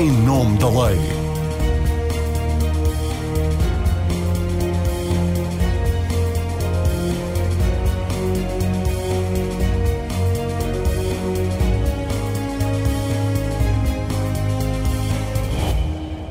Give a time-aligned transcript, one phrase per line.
[0.00, 0.98] em nome da lei.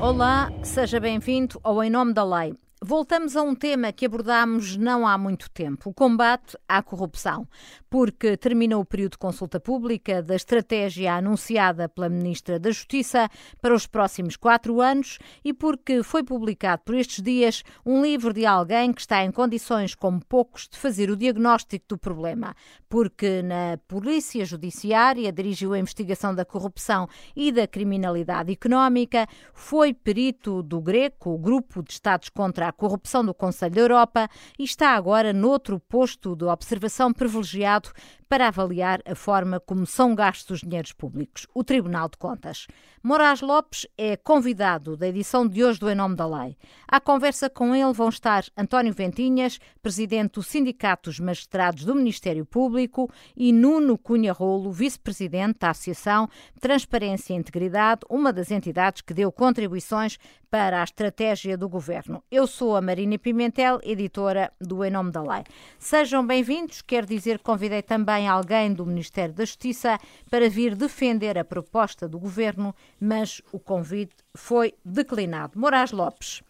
[0.02, 2.63] Olá, seja bem-vindo ao Em Nome da Lei.
[2.86, 7.48] Voltamos a um tema que abordámos não há muito tempo: o combate à corrupção,
[7.90, 13.30] porque terminou o período de consulta pública da estratégia anunciada pela Ministra da Justiça
[13.62, 18.46] para os próximos quatro anos e porque foi publicado por estes dias um livro de
[18.46, 22.54] alguém que está em condições, como poucos, de fazer o diagnóstico do problema,
[22.90, 30.62] porque na Polícia Judiciária dirigiu a investigação da corrupção e da criminalidade económica, foi perito
[30.62, 34.90] do Greco, o Grupo de Estados contra a corrupção do Conselho da Europa e está
[34.92, 37.92] agora noutro posto de observação privilegiado
[38.34, 42.66] para avaliar a forma como são gastos os dinheiros públicos, o Tribunal de Contas.
[43.04, 46.58] Moraes Lopes é convidado da edição de hoje do Em Nome da Lei.
[46.88, 52.44] À conversa com ele vão estar António Ventinhas, presidente do Sindicato dos Magistrados do Ministério
[52.44, 56.28] Público, e Nuno Cunha Rolo, vice-presidente da Associação
[56.60, 60.18] Transparência e Integridade, uma das entidades que deu contribuições
[60.50, 62.24] para a estratégia do governo.
[62.32, 65.44] Eu sou a Marina Pimentel, editora do Em Nome da Lei.
[65.80, 71.38] Sejam bem-vindos, quero dizer que convidei também alguém do Ministério da Justiça para vir defender
[71.38, 75.60] a proposta do governo, mas o convite foi declinado.
[75.60, 76.42] Moraes Lopes.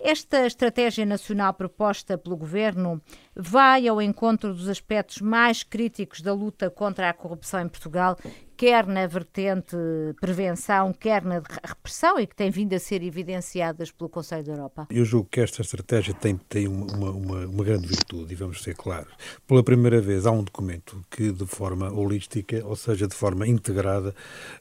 [0.00, 3.02] Esta estratégia nacional proposta pelo governo
[3.38, 8.16] vai ao encontro dos aspectos mais críticos da luta contra a corrupção em Portugal
[8.58, 9.76] quer na vertente
[10.20, 14.88] prevenção, quer na repressão e que tem vindo a ser evidenciadas pelo Conselho da Europa?
[14.90, 18.74] Eu julgo que esta estratégia tem, tem uma, uma, uma grande virtude, e vamos ser
[18.74, 19.12] claros.
[19.46, 24.12] Pela primeira vez há um documento que, de forma holística, ou seja, de forma integrada,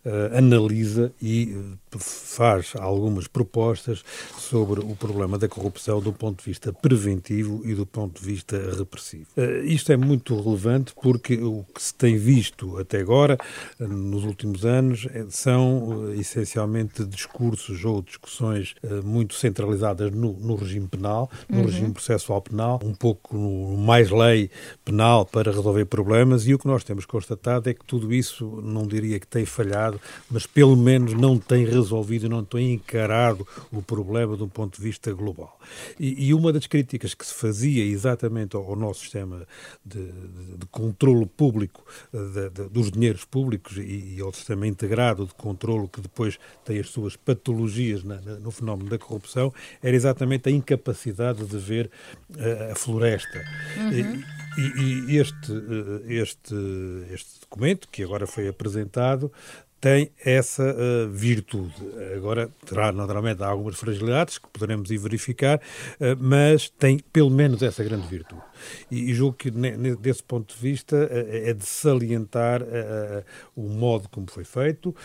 [0.06, 4.04] uh, analisa e uh, faz algumas propostas
[4.38, 8.67] sobre o problema da corrupção do ponto de vista preventivo e do ponto de vista
[8.72, 9.28] repressivo.
[9.38, 13.38] Uh, isto é muito relevante porque o que se tem visto até agora
[13.80, 20.56] nos últimos anos eh, são eh, essencialmente discursos ou discussões eh, muito centralizadas no, no
[20.56, 21.66] regime penal, no uhum.
[21.66, 24.50] regime processual penal, um pouco no, mais lei
[24.84, 28.88] penal para resolver problemas e o que nós temos constatado é que tudo isso, não
[28.88, 34.36] diria que tem falhado, mas pelo menos não tem resolvido, não tem encarado o problema
[34.36, 35.58] de um ponto de vista global.
[36.00, 39.46] E, e uma das críticas que se fazia exatamente ao, nosso sistema
[39.86, 45.34] de, de, de controlo público de, dos dinheiros públicos e, e ao sistema integrado de
[45.34, 50.50] controlo que depois tem as suas patologias na, na, no fenómeno da corrupção, era exatamente
[50.50, 51.90] a incapacidade de ver
[52.32, 53.44] uh, a floresta.
[53.78, 54.38] Uhum.
[54.58, 56.56] E, e, este, eh, este,
[57.14, 59.32] este documento, que agora foi apresentado,
[59.80, 61.74] tem essa uh, virtude.
[62.16, 67.84] Agora, terá naturalmente algumas fragilidades que poderemos ir verificar, uh, mas tem pelo menos essa
[67.84, 68.42] grande virtude.
[68.90, 69.52] E, e julgo que,
[70.00, 72.62] desse ponto de vista, uh, é de salientar
[73.56, 74.96] o modo como foi feito.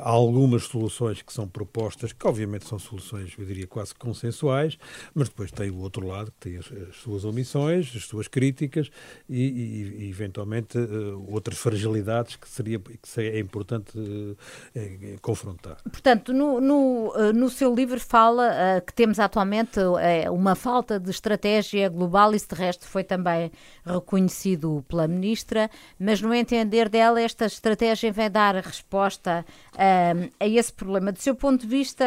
[0.00, 4.78] algumas soluções que são propostas, que obviamente são soluções, eu diria, quase consensuais,
[5.14, 8.90] mas depois tem o outro lado, que tem as, as suas omissões, as suas críticas
[9.28, 10.78] e, e, e eventualmente,
[11.28, 14.36] outras fragilidades que seria que seria, é importante importante
[14.74, 15.76] é, confrontar.
[15.82, 19.80] Portanto, no, no, eh, no, seu livro fala que temos atualmente
[20.30, 23.50] uma falta de estratégia global, isso de resto foi também
[23.84, 29.44] reconhecido pela Ministra, mas no entender dela, esta estratégia vai dar resposta
[30.38, 31.12] a esse problema.
[31.12, 32.04] Do seu ponto de vista,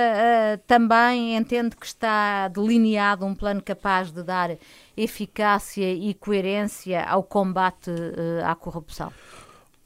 [0.68, 4.52] também entende que está delineado um plano capaz de dar
[4.96, 7.92] eficácia e coerência ao combate
[8.46, 9.12] à corrupção?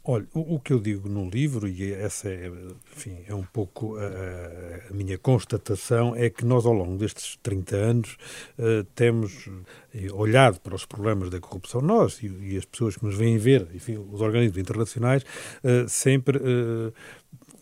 [0.08, 2.52] Olha, o, o, que eu digo no livro, e essa é,
[2.96, 7.76] enfim, é um pouco a, a, minha constatação, é que nós, ao longo destes 30
[7.76, 8.18] anos,
[8.60, 9.50] uh, temos
[9.96, 13.40] eh, olhado para os problemas da corrupção, nós e, e, as pessoas que nos vêm
[13.40, 15.24] ver, enfim, os organismos internacionais,
[15.64, 16.94] uh, sempre uh,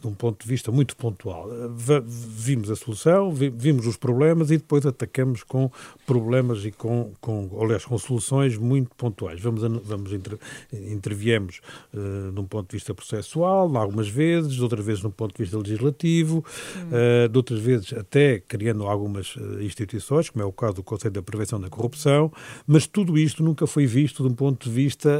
[0.03, 1.49] de um ponto de vista muito pontual.
[2.05, 5.71] Vimos a solução, vimos os problemas e depois atacamos com
[6.05, 9.39] problemas e com, com aliás, com soluções muito pontuais.
[9.39, 10.38] Vamos, vamos inter,
[10.73, 11.61] interviemos
[11.94, 15.44] uh, de um ponto de vista processual, algumas vezes, outras vezes de um ponto de
[15.44, 16.44] vista legislativo,
[16.88, 21.13] uh, de outras vezes até criando algumas uh, instituições, como é o caso do Conselho
[21.13, 22.31] da Prevenção da Corrupção,
[22.67, 25.19] mas tudo isto nunca foi visto de um ponto de vista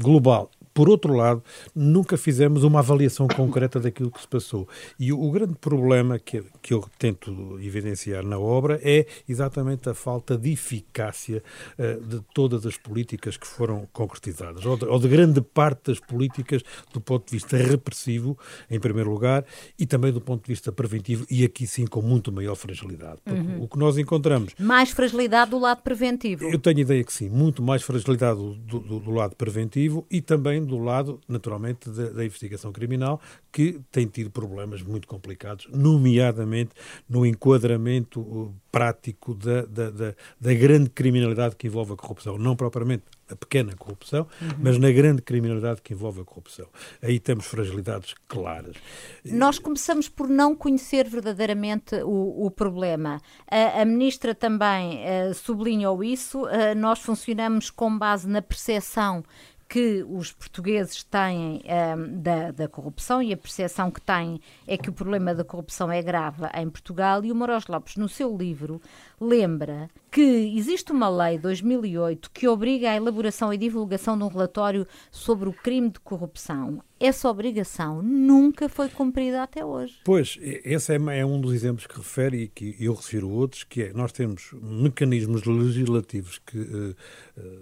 [0.00, 1.42] global Por outro lado,
[1.74, 4.68] nunca fizemos uma avaliação concreta daquilo que se passou.
[4.96, 9.94] E o, o grande problema que, que eu tento evidenciar na obra é exatamente a
[9.94, 11.42] falta de eficácia
[11.76, 15.98] uh, de todas as políticas que foram concretizadas, ou de, ou de, grande parte das
[15.98, 18.38] políticas do ponto de vista repressivo,
[18.70, 19.44] em primeiro lugar,
[19.76, 23.18] e também do ponto de vista preventivo, e aqui sim com muito maior fragilidade.
[23.26, 23.64] Uhum.
[23.64, 24.54] O que nós encontramos.
[24.60, 26.44] Mais fragilidade do lado preventivo.
[26.44, 30.67] Eu tenho ideia que sim, muito mais fragilidade do, do, do lado preventivo e também
[30.68, 33.20] do lado, naturalmente, da, da, investigação criminal,
[33.50, 36.70] que tem tido problemas muito complicados, nomeadamente
[37.08, 42.38] no enquadramento uh, prático da, da, da, da grande criminalidade que envolve a corrupção.
[42.38, 44.48] Não propriamente a pequena corrupção, uhum.
[44.58, 46.66] mas na grande criminalidade que envolve a corrupção.
[47.02, 48.76] Aí temos fragilidades claras.
[49.24, 53.20] Nós começamos por não conhecer verdadeiramente o, o problema.
[53.50, 56.42] A, a, Ministra também uh, sublinhou isso.
[56.44, 59.22] Uh, nós funcionamos com base na percepção
[59.68, 64.78] que os portugueses têm um, ehm, da, da, corrupção e a percepção que têm é
[64.78, 67.22] que o problema da corrupção é grave em Portugal.
[67.22, 68.80] E o Moros Lopes, no seu livro,
[69.20, 70.20] lembra que
[70.56, 75.48] existe uma lei de 2008 que obriga a elaboração e divulgação de um relatório sobre
[75.48, 76.82] o crime de corrupção.
[77.00, 80.00] Essa obrigação nunca foi cumprida até hoje.
[80.04, 83.82] Pois, esse é, é um dos exemplos que refere e que eu refiro outros, que
[83.82, 86.96] é nós temos mecanismos legislativos que uh,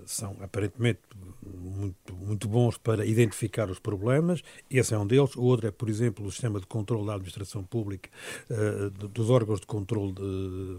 [0.07, 1.01] são aparentemente
[1.43, 4.43] muito, muito bons para identificar os problemas.
[4.71, 5.37] Esse é um deles.
[5.37, 8.09] O outro é, por exemplo, o sistema de controle da administração pública,
[8.51, 10.15] uh, dos órgãos de controle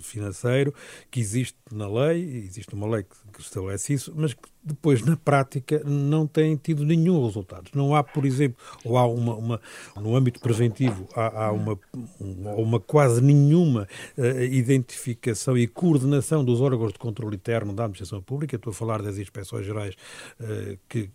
[0.01, 0.66] financeiro,
[1.09, 5.81] que existe na lei, existe uma lei que estabelece isso, mas que depois, na prática,
[5.85, 7.71] não têm tido nenhum resultado.
[7.73, 9.61] Não há, por exemplo, ou há uma, uma
[9.95, 11.79] no âmbito preventivo, há, há uma,
[12.19, 13.87] uma, uma, quase nenhuma
[14.17, 18.57] uh, identificação e coordenação dos órgãos de controle interno da administração pública.
[18.57, 19.95] Estou a falar das inspeções gerais
[20.39, 21.09] uh, que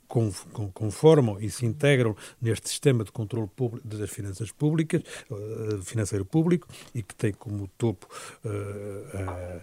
[0.73, 6.67] conformam e se integram neste sistema de controle público das finanças públicas, uh, financeiro público,
[6.95, 8.09] e que tem como topo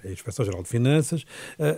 [0.04, 1.26] a Inspeção Geral de Finanças,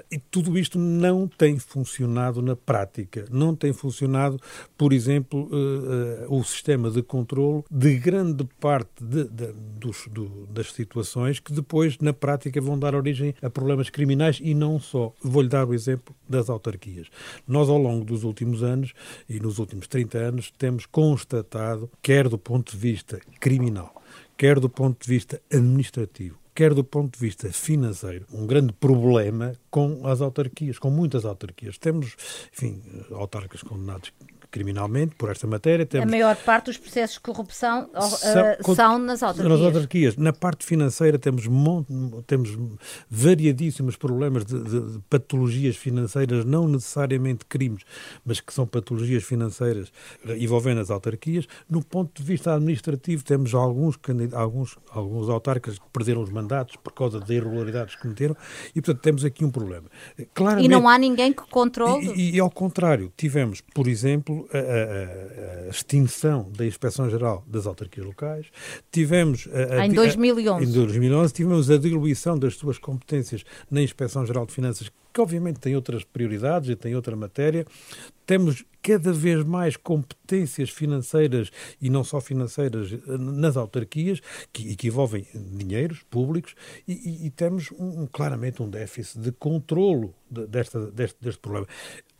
[0.10, 3.26] e tudo isto não tem funcionado funcionado na prática.
[3.30, 4.40] Não tem funcionado,
[4.78, 10.48] por exemplo, uh, uh, o sistema de controle de grande parte de, de, dos, do,
[10.48, 15.14] das situações que depois, na prática, vão dar origem a problemas criminais e não só.
[15.22, 17.08] Vou-lhe dar o exemplo das autarquias.
[17.48, 18.94] Nós, ao longo dos últimos anos
[19.30, 24.02] e nos últimos 30 anos, temos constatado, quer do ponto de vista criminal,
[24.38, 29.54] quer do ponto de vista administrativo, quer do ponto de vista financeiro, um grande problema
[29.70, 31.78] com as autarquias, com muitas autarquias.
[31.78, 32.16] Temos,
[32.52, 32.82] enfim,
[33.12, 34.12] autarcas condenados
[34.52, 35.86] criminalmente por esta matéria.
[35.86, 36.08] Temos...
[36.08, 39.50] A maior parte dos processos de corrupção são, uh, são nas autarquias.
[39.50, 40.18] Nas autarquias.
[40.18, 41.46] Na parte financeira temos,
[42.28, 42.58] temos
[43.10, 47.84] variadíssimos problemas de, de, de, patologias financeiras, não necessariamente crimes,
[48.26, 49.92] mas que são patologias financeiras
[50.38, 51.48] envolvendo as autarquias.
[51.70, 53.98] No ponto de vista administrativo, temos alguns,
[54.34, 58.36] alguns, alguns autarcas que perderam os mandatos por causa de irregularidades que cometeram
[58.76, 59.86] e, portanto, temos aqui um problema.
[60.34, 62.08] Claramente, e não há ninguém que controle?
[62.08, 67.66] E, e, e ao contrário, tivemos, por exemplo, a, a, a, extinção da Inspeção-Geral das
[67.66, 68.48] Autarquias Locais,
[68.92, 69.48] tivemos...
[69.52, 70.66] A, em 2011.
[70.66, 75.76] em 2011 tivemos a diluição das suas competências na Inspeção-Geral de Finanças, que obviamente tem
[75.76, 77.66] outras prioridades e tem outra matéria.
[78.26, 81.52] Temos cada vez mais competências financeiras
[81.82, 84.22] e não só financeiras nas autarquias,
[84.52, 86.56] que, que envolvem dinheiros públicos,
[86.88, 91.68] e, e, e temos um, claramente um déficit de controlo de, desta, deste, deste problema.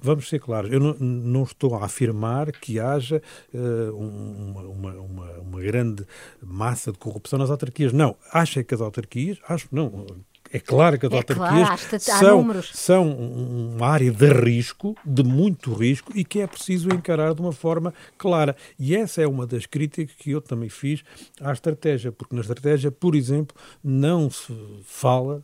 [0.02, 3.22] Vamos ser claros, eu não, não, estou a afirmar que haja
[3.54, 6.06] uh, uma, uma, uma, grande
[6.42, 7.94] massa de corrupção nas autarquias.
[7.94, 10.08] Não, acho que as autarquias, acho não,
[10.54, 15.74] é claro que as é autarquias claro, são, são uma área de risco, de muito
[15.74, 18.56] risco, e que é preciso encarar de uma forma clara.
[18.78, 21.04] E essa é uma das críticas que eu também fiz
[21.40, 25.42] à estratégia, porque na estratégia, por exemplo, não se fala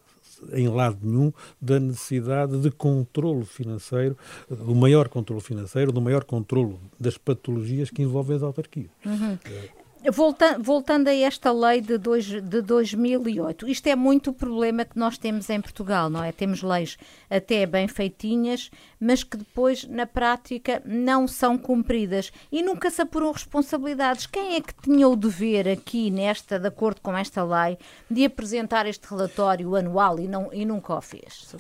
[0.53, 4.17] em lado nenhum da necessidade de controle financeiro,
[4.49, 8.89] do maior controle financeiro, do maior controle das patologias que envolvem as autarquias.
[9.05, 9.37] Uhum.
[10.11, 14.97] Volta, voltando a esta lei de, dois, de 2008, isto é muito o problema que
[14.97, 16.31] nós temos em Portugal, não é?
[16.31, 16.97] Temos leis
[17.29, 23.33] até bem feitinhas, mas que depois, na prática, não são cumpridas e nunca se apuram
[23.33, 24.25] responsabilidades.
[24.25, 27.77] Quem é que tinha o dever aqui, nesta, de acordo com esta lei,
[28.09, 31.53] de apresentar este relatório anual e, não, e nunca o fez?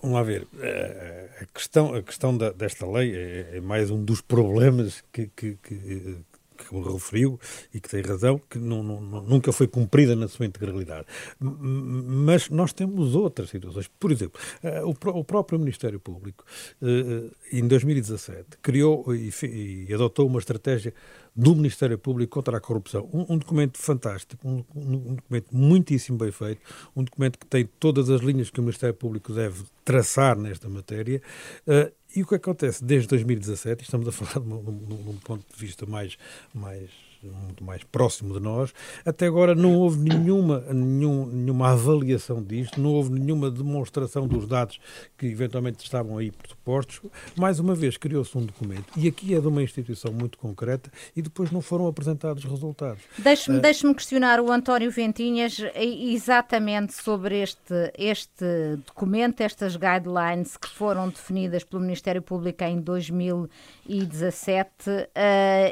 [0.00, 0.46] Vamos lá ver.
[0.60, 5.26] Eh, a questão, a questão da, desta lei é, é, mais um dos problemas que,
[5.34, 6.18] que, que
[6.64, 7.38] que me referiu
[7.72, 11.06] e que tem razão, que não, não, nunca foi cumprida na sua integralidade.
[11.40, 13.88] Mas nós temos outras situações.
[13.98, 16.44] Por exemplo, eh, o próprio Ministério Público,
[16.82, 20.94] eh, em 2017, criou e adotou uma estratégia
[21.40, 23.08] do Ministério Público contra a corrupção.
[23.12, 26.60] Um, um documento fantástico, um, um, documento muitíssimo bem feito,
[26.94, 31.22] um documento que tem todas as linhas que o Ministério Público deve traçar nesta matéria.
[31.66, 35.86] Uh, e o que acontece desde 2017, estamos a falar num, num ponto de vista
[35.86, 36.18] mais,
[36.52, 36.90] mais
[37.28, 38.72] muito mais próximo de nós.
[39.04, 44.80] Até agora não houve nenhuma, nenhum, nenhuma avaliação disto, não houve nenhuma demonstração dos dados
[45.18, 47.00] que eventualmente estavam aí pressupostos.
[47.36, 51.20] Mais uma vez, criou-se um documento, e aqui é de uma instituição muito concreta, e
[51.20, 53.02] depois não foram apresentados resultados.
[53.18, 60.68] Deixe-me uh, deixe questionar o António Ventinhas exatamente sobre este, este documento, estas guidelines que
[60.68, 65.02] foram definidas pelo Ministério Público em 2017 uh,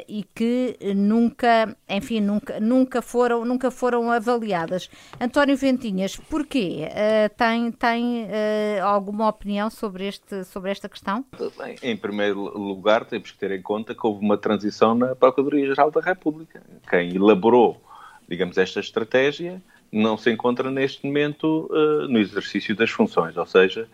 [0.07, 4.89] e que nunca nunca, enfim, nunca, nunca, foram, nunca foram avaliadas.
[5.19, 6.87] António Ventinhas, porquê?
[6.89, 11.23] Uh, tem tem uh, alguma opinião sobre, este, sobre esta questão?
[11.57, 15.91] Bem, em primeiro lugar, temos que ter em conta que houve uma transição na Procuradoria-Geral
[15.91, 16.61] da República.
[16.89, 17.81] Quem elaborou,
[18.27, 23.87] digamos, esta estratégia não se encontra neste momento uh, no exercício das funções, ou seja,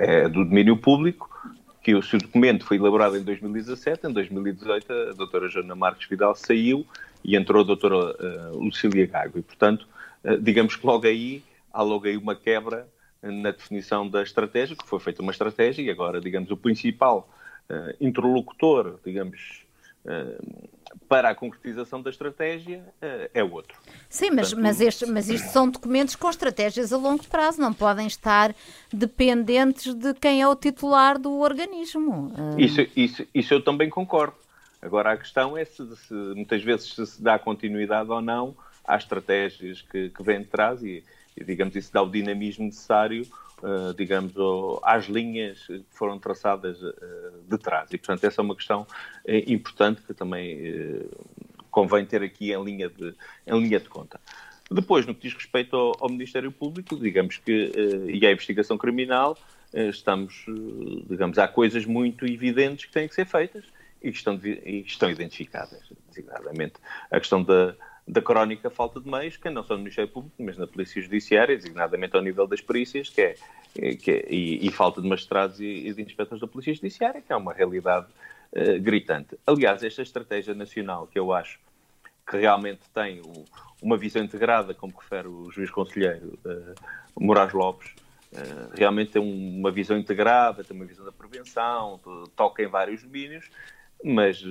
[0.00, 1.30] é do domínio público
[1.82, 6.34] que o seu documento foi elaborado em 2017, em 2018 a doutora Joana Marques Vidal
[6.34, 6.86] saiu
[7.24, 9.38] e entrou a doutora uh, Lucília Gago.
[9.38, 9.86] E, portanto,
[10.24, 12.86] uh, digamos que logo aí há logo aí uma quebra
[13.22, 17.28] na definição da estratégia, que foi feita uma estratégia e agora, digamos, o principal
[17.70, 19.61] uh, interlocutor, digamos,
[21.08, 22.82] para a concretização da estratégia
[23.32, 23.78] é outro.
[24.08, 27.72] Sim, mas, Portanto, mas, este, mas isto são documentos com estratégias a longo prazo, não
[27.72, 28.54] podem estar
[28.92, 32.32] dependentes de quem é o titular do organismo.
[32.58, 34.34] Isso, isso, isso eu também concordo.
[34.80, 39.04] Agora a questão é se, se muitas vezes se, se dá continuidade ou não às
[39.04, 41.04] estratégias que, que vêm de trás e,
[41.36, 43.24] e, digamos, isso dá o dinamismo necessário
[43.62, 44.32] Uh, digamos,
[44.82, 46.92] às linhas que foram traçadas uh,
[47.48, 47.88] de trás.
[47.92, 48.86] E, portanto, essa é uma questão uh,
[49.46, 51.06] importante que também
[51.70, 53.14] convém ter aqui em linha de,
[53.46, 54.20] em linha de conta.
[54.68, 57.72] Depois, no que diz respeito ao, ao Ministério Público, digamos que,
[58.12, 59.38] e à investigação criminal,
[59.72, 60.44] estamos,
[61.08, 63.64] digamos, há coisas muito evidentes que têm que ser feitas
[64.02, 66.74] e que estão, e que estão identificadas, designadamente.
[67.12, 70.58] A questão da da crónica falta de meios, que não só no Ministério Público, mas
[70.58, 73.34] na Polícia Judiciária, designadamente ao nível das perícias, que é,
[73.96, 77.32] que é e, e, falta de magistrados e, e, de inspectores da Polícia Judiciária, que
[77.32, 78.06] é uma realidade
[78.52, 79.38] uh, gritante.
[79.46, 81.60] Aliás, esta estratégia nacional, que eu acho
[82.28, 83.44] que realmente tem o,
[83.80, 86.74] uma visão integrada, como refere o juiz conselheiro uh,
[87.20, 87.94] Moraes Lopes,
[88.32, 92.00] uh, realmente tem uma visão integrada, tem uma visão da prevenção,
[92.34, 93.48] toca em vários domínios,
[94.04, 94.42] mas,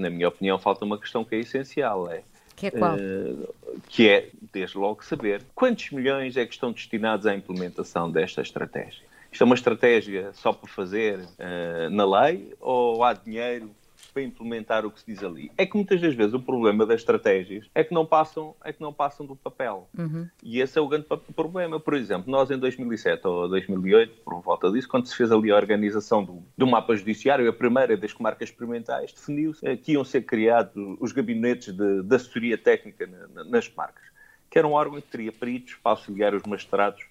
[0.00, 2.24] na minha opinião, falta uma questão que é essencial, é
[2.56, 2.96] que é qual?
[2.96, 3.48] Uh,
[3.88, 9.04] que é, desde logo, saber quantos milhões é que estão destinados à implementação desta estratégia.
[9.30, 13.70] Isto é uma estratégia só para fazer uh, na lei ou há dinheiro
[14.16, 15.52] para implementar o que se diz ali.
[15.58, 18.80] É que muitas das vezes o problema das estratégias é que não passam, é que
[18.80, 19.90] não passam do papel.
[19.96, 20.26] Uhum.
[20.42, 21.78] E esse é o grande problema.
[21.78, 25.56] Por exemplo, nós em 2007 ou 2008, por volta disso, quando se fez ali a
[25.56, 30.96] organização do, do mapa judiciário, a primeira das comarcas experimentais, definiu-se que iam ser criados
[30.98, 34.04] os gabinetes de, de assessoria técnica na, nas comarcas,
[34.48, 37.04] que era um órgão que teria peritos para auxiliar os magistrados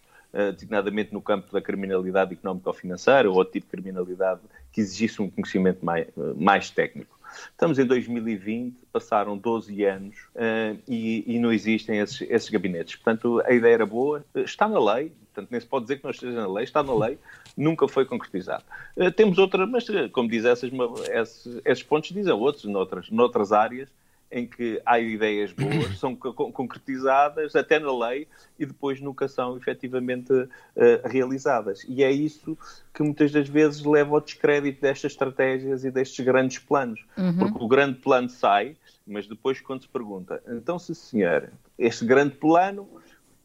[0.54, 5.22] designadamente no campo da criminalidade económica ou financeira ou outro tipo de criminalidade que exigisse
[5.22, 7.16] um conhecimento mais, mais técnico.
[7.52, 12.96] Estamos em 2020, passaram 12 anos uh, e, e, não existem esses, esses, gabinetes.
[12.96, 16.12] Portanto, a ideia era boa, está na lei, portanto, nem se pode dizer que não
[16.12, 17.18] esteja na lei, está na lei,
[17.58, 18.64] nunca foi concretizado.
[18.96, 20.72] Uh, temos outra, mas como diz essas,
[21.10, 23.90] esses, esses pontos, dizem outros, noutras, noutras áreas,
[24.32, 28.28] em que há ideias boas, são concretizadas até na lei
[28.60, 30.50] e depois nunca são efetivamente uh,
[31.06, 31.86] realizadas.
[31.88, 32.58] E é isso
[32.94, 37.04] que muitas das vezes leva ao descrédito destas estratégias e destes grandes planos.
[37.18, 37.38] Uhum.
[37.38, 42.36] Porque o grande plano sai, mas depois quando se pergunta, então se senhor, este grande
[42.36, 42.90] plano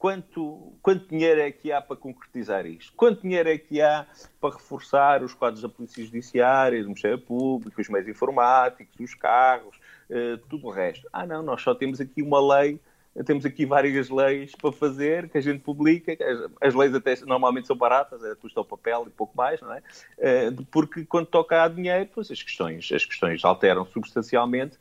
[0.00, 2.90] quanto, quanto dinheiro é que há para concretizar isto?
[2.96, 4.06] Quanto dinheiro é que há
[4.40, 9.78] para reforçar os quadros da Polícia Judiciária, do Ministério Público, os meios informáticos, os carros,
[10.10, 11.08] uh, tudo o resto?
[11.12, 12.78] Ah, não, nós só temos aqui uma lei,
[13.24, 17.66] temos aqui várias leis para fazer, que a gente publica, as, as leis até normalmente
[17.66, 19.82] são baratas, é, custa o papel e pouco mais, não é?
[20.18, 24.78] Uh, porque quando toca a dinheiro, pois as questões, as questões alteram substancialmente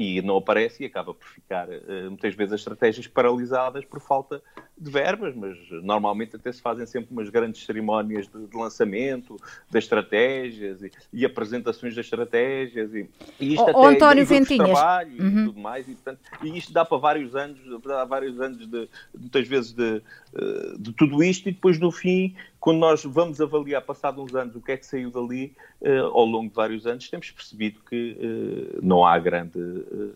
[0.00, 4.42] e não aparece e acaba por ficar uh, muitas vezes as estratégias paralisadas por falta
[4.78, 9.36] de verbas, mas normalmente até se fazem sempre umas grandes cerimónias de, de lançamento
[9.70, 14.70] das estratégias e, e, apresentações das estratégias e, e isto o, até António Ventinhas.
[14.70, 15.42] trabalho uhum.
[15.42, 18.88] e tudo mais e, portanto, e isto dá para vários anos, dá vários anos de,
[19.14, 20.02] muitas vezes de,
[20.34, 24.54] eh, de tudo isto e depois no fim quando nós vamos avaliar, passado uns anos,
[24.54, 28.18] o que é que saiu dali, uh, ao longo de vários anos, temos percebido que
[28.20, 30.14] uh, não há grande uh,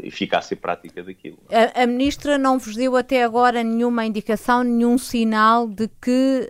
[0.00, 1.38] eficácia prática daquilo.
[1.48, 6.48] A, a, Ministra não vos deu até agora nenhuma indicação, nenhum sinal de que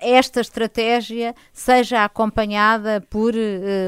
[0.00, 3.32] esta estratégia seja acompanhada por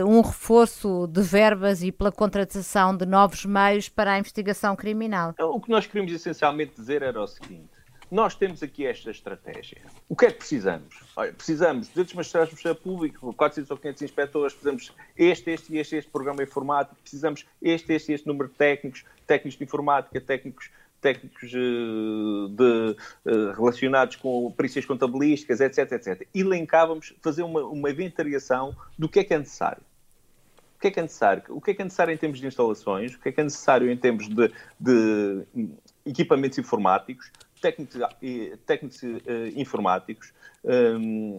[0.06, 5.34] um reforço de verbas e pela contratação de novos meios para a investigação criminal?
[5.38, 7.75] O que nós queríamos essencialmente dizer era o seguinte
[8.10, 9.82] nós temos aqui esta estratégia.
[10.08, 10.94] O que é que precisamos?
[11.16, 15.74] Olha, precisamos de 200 magistrados do Ministério Público, 400 ou 500 inspectores, precisamos este, este
[15.74, 19.64] e este, este programa informático, precisamos este, este e este número de técnicos, técnicos de
[19.64, 20.70] informática, técnicos
[21.00, 22.96] técnicos uh, de,
[23.26, 26.26] uh, relacionados com perícias contabilísticas, etc, etc.
[26.34, 29.82] Elencávamos, fazer uma, uma inventariação do que é que é necessário.
[30.76, 31.42] O que é que é necessário?
[31.48, 33.14] O que é que é necessário em termos de instalações?
[33.14, 35.46] O que é que é necessário em termos de, de
[36.04, 37.30] equipamentos informáticos?
[37.66, 38.00] Técnicos,
[38.64, 39.18] técnicos uh,
[39.56, 40.32] informáticos,
[40.64, 41.38] um,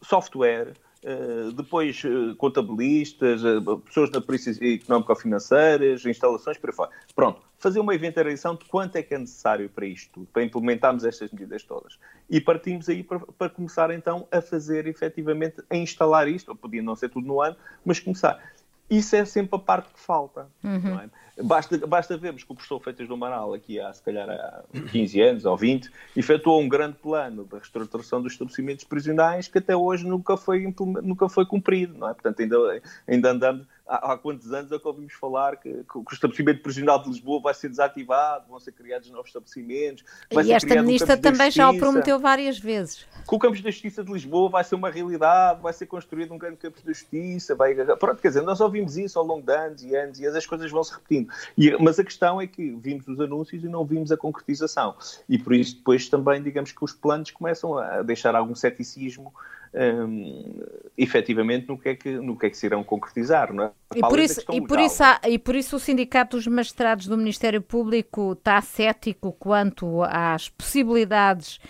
[0.00, 3.42] software, uh, depois uh, contabilistas,
[3.84, 6.90] pessoas na polícia económico-financeiras, instalações, por aí fora.
[7.14, 11.04] Pronto, fazer uma inventariação de quanto é que é necessário para isto tudo, para implementarmos
[11.04, 11.98] estas medidas todas.
[12.30, 16.82] E partimos aí para, para começar então a fazer efetivamente, a instalar isto, ou podia
[16.82, 18.40] não ser tudo no ano, mas começar.
[18.90, 20.48] Isso é sempre a parte que falta.
[20.64, 21.00] Uhum.
[21.00, 21.08] É?
[21.42, 25.20] Basta, basta vermos que o professor Feitas do Amaral, aqui há se calhar há 15
[25.20, 30.06] anos ou 20, efetuou um grande plano da reestruturação dos estabelecimentos prisionais que até hoje
[30.06, 31.96] nunca foi, nunca foi cumprido.
[31.96, 32.14] Não é?
[32.14, 36.04] Portanto, ainda, ainda andamos há, há quantos anos é que ouvimos falar que, que, o
[36.12, 40.04] estabelecimento prisional de Lisboa vai ser desativado, vão ser criados novos estabelecimentos.
[40.44, 43.06] e esta ministra um também já o prometeu várias vezes.
[43.26, 46.38] Que o Campos da Justiça de Lisboa vai ser uma realidade, vai ser construído um
[46.38, 47.54] grande Campos da Justiça.
[47.54, 47.74] Vai...
[47.74, 50.70] Pronto, quer dizer, nós ouvimos isso ao longo de anos e anos e as coisas
[50.70, 51.32] vão se repetindo.
[51.56, 54.94] E, mas a questão é que vimos os anúncios e não vimos a concretização.
[55.28, 59.32] E por isso depois também, digamos que os planos começam a deixar algum ceticismo
[59.78, 60.60] um,
[60.96, 63.52] efetivamente no que, é que, no que é que se irão concretizar.
[63.52, 63.70] Não é?
[63.94, 67.16] E por, isso, e, por isso há, e por isso o Sindicato dos Magistrados do
[67.16, 71.60] Ministério Público está cético quanto às possibilidades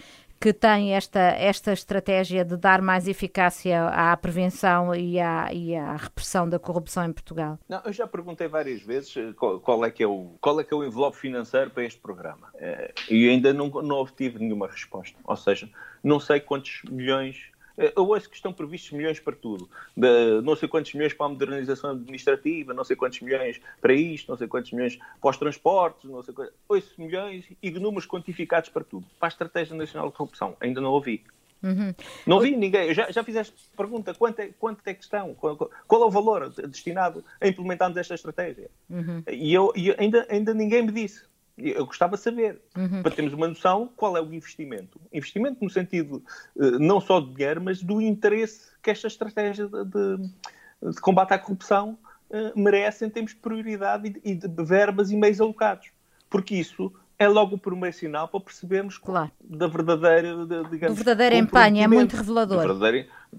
[0.40, 5.96] que tem esta, esta estratégia de dar mais eficácia à prevenção e à, e à
[5.96, 7.58] repressão da corrupção em Portugal?
[7.68, 10.64] Não, eu já perguntei várias vezes eh, qual, qual, é, que é, o, qual é
[10.64, 14.68] que é o envelope financeiro para este programa eh, e ainda não, não obtive nenhuma
[14.68, 15.18] resposta.
[15.24, 15.68] Ou seja,
[16.04, 19.68] não sei quantos milhões eu ouço que estão previstos milhões para tudo.
[19.96, 24.28] De, não sei quantos milhões para a modernização administrativa, não sei quantos milhões para isto,
[24.28, 26.54] não sei quantos milhões para os transportes, não sei quantos.
[26.68, 29.06] Ouço milhões e números quantificados para tudo.
[29.18, 31.24] Para a Estratégia Nacional de Corrupção, ainda não ouvi.
[31.62, 31.92] Uhum.
[32.26, 32.94] Não vi ninguém.
[32.94, 35.34] Já, já fizeste pergunta: quanto é, quanto é que estão?
[35.34, 38.70] Qual, qual, é o valor destinado a implementarmos esta estratégia?
[38.88, 39.22] Uhum.
[39.28, 41.26] E, eu, e ainda, ainda ninguém me disse.
[41.58, 43.02] Eu gostava de saber, uhum.
[43.02, 45.00] para termos uma noção qual é o investimento.
[45.12, 46.22] Investimento no sentido
[46.56, 51.32] uh, não só de dinheiro, mas do interesse que esta estratégia de, de, de combate
[51.32, 51.98] à corrupção
[52.30, 55.88] uh, merece em termos de prioridade e de, e de verbas e meios alocados.
[56.30, 59.30] Porque isso é logo o primeiro sinal para percebermos claro.
[59.42, 62.62] da verdadeira, digamos, do verdadeiro empenho, é muito revelador.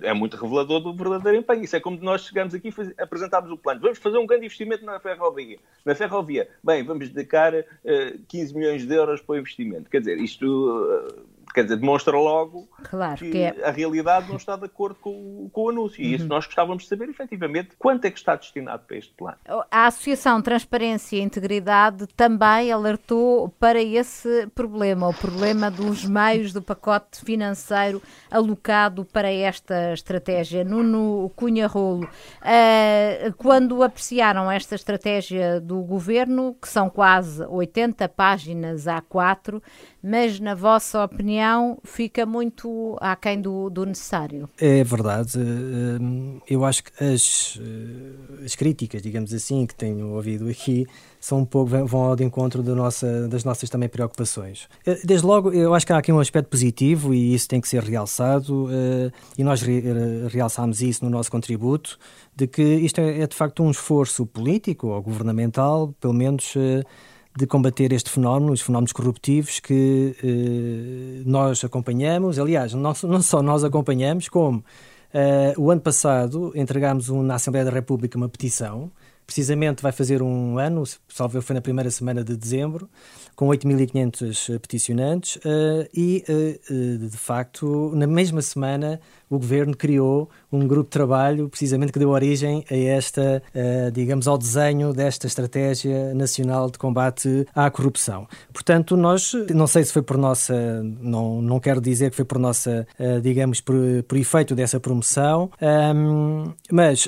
[0.02, 1.64] É muito revelador do verdadeiro empenho.
[1.64, 3.82] Isso é como nós chegamos aqui e apresentámos o plano.
[3.82, 5.58] Vamos fazer um grande investimento na ferrovia.
[5.86, 9.90] Na ferrovia, bem, vamos dedicar uh, eh, 15 milhões de euros para o investimento.
[9.90, 10.46] Quer dizer, isto...
[10.46, 13.56] Uh, quer dizer, demonstra logo claro, que, que é...
[13.64, 16.00] a realidade não está de acordo com, com o anúncio.
[16.00, 16.30] E isso uhum.
[16.30, 19.38] nós gostávamos de saber, efetivamente, quanto é que está destinado para este plano.
[19.72, 26.62] A Associação Transparência e Integridade também alertou para esse problema, o problema dos meios do
[26.62, 30.64] pacote financeiro alocado para esta estratégia.
[30.64, 38.86] Nuno Cunha Rolo, uh, quando apreciaram esta estratégia do governo, que são quase 80 páginas
[38.86, 39.62] A4,
[40.02, 44.50] mas na vossa opinião fica muito aquém do, do necessário.
[44.60, 45.38] É verdade.
[45.38, 50.88] Eh, eu acho que as, eh, as críticas, digamos assim, que tenho ouvido aqui,
[51.20, 54.68] são um pouco, vão ao encontro nossa, das nossas também preocupações.
[54.86, 57.68] Eh, desde logo, eu acho que há aqui um aspecto positivo e isso tem que
[57.68, 58.70] ser realçado,
[59.38, 59.62] e nós
[60.32, 61.98] realçámos isso no nosso contributo,
[62.36, 66.56] de que isto é, é de facto um esforço político ou governamental, pelo menos
[67.40, 72.38] de combater este fenómeno, os fenómenos corruptivos que eh, nós acompanhamos.
[72.38, 74.64] Aliás, não, só nós acompanhamos, como
[75.14, 78.92] eh, o ano passado entregámos na Assembleia da República uma petição
[79.30, 82.90] precisamente vai fazer um ano, salvo foi na primeira semana de dezembro,
[83.36, 90.68] com 8.500 peticionantes uh, e, uh, de facto, na mesma semana o governo criou um
[90.68, 96.14] grupo de trabalho precisamente que deu origem a esta, uh, digamos, ao desenho desta estratégia
[96.14, 98.28] nacional de combate à corrupção.
[98.52, 102.40] Portanto, nós, não sei se foi por nossa, não, não quero dizer que foi por
[102.40, 102.88] nossa,
[103.22, 103.76] digamos, por,
[104.08, 107.08] por efeito dessa promoção, um, ehm, mas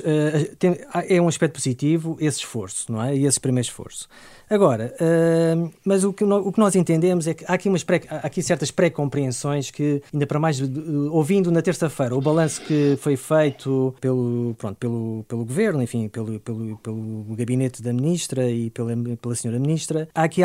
[0.58, 3.16] tem, é um aspecto positivo esse esforço, não é?
[3.16, 4.08] E esse primeiro esforço.
[4.52, 7.82] Agora, uh, mas o que, no, o que, nós entendemos é que há aqui, umas
[7.82, 12.60] pré, há aqui certas pré-compreensões que, ainda para mais, uh, ouvindo na terça-feira o balanço
[12.60, 18.50] que foi feito pelo, pronto, pelo, pelo governo, enfim, pelo, pelo, pelo gabinete da ministra
[18.50, 20.42] e pela, pela senhora ministra, há aqui.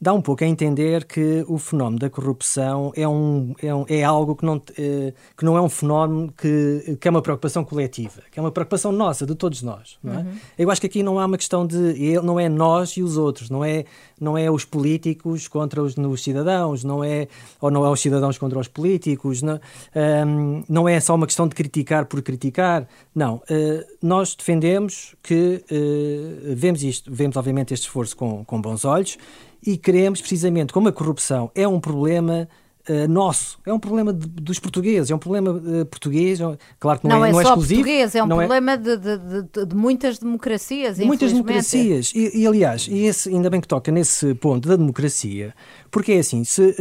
[0.00, 4.02] Dá um pouco a entender que o fenómeno da corrupção é, um, é, um, é
[4.02, 8.22] algo que não, eh, que não é um fenómeno que, que é uma preocupação coletiva,
[8.32, 9.98] que é uma preocupação nossa, de todos nós.
[10.02, 10.16] Não é?
[10.18, 10.32] Uhum.
[10.58, 12.18] Eu acho que aqui não há uma questão de.
[12.22, 13.84] não é nós e os outros, não é,
[14.18, 17.28] não é os políticos contra os, os cidadãos, não é,
[17.60, 19.60] ou não é os cidadãos contra os políticos, não, um,
[19.94, 22.88] ehm, não é só uma questão de criticar por criticar.
[23.14, 23.36] Não.
[23.36, 29.18] Uh, nós defendemos que uh, vemos isto, vemos obviamente este esforço com, com bons olhos
[29.64, 32.48] e queremos, precisamente, como a corrupção é um problema
[32.88, 36.98] Uh, nosso, é um problema de, dos portugueses, é um problema uh, português, é claro
[36.98, 37.82] que não, não é, é, não é só exclusivo.
[37.82, 38.76] português, é um é problema é...
[38.78, 40.96] De, de, de, muitas democracias.
[40.96, 44.76] De muitas democracias, e, e, aliás, e esse, ainda bem que toca nesse ponto da
[44.76, 45.54] democracia,
[45.90, 46.74] porque é assim, se uh,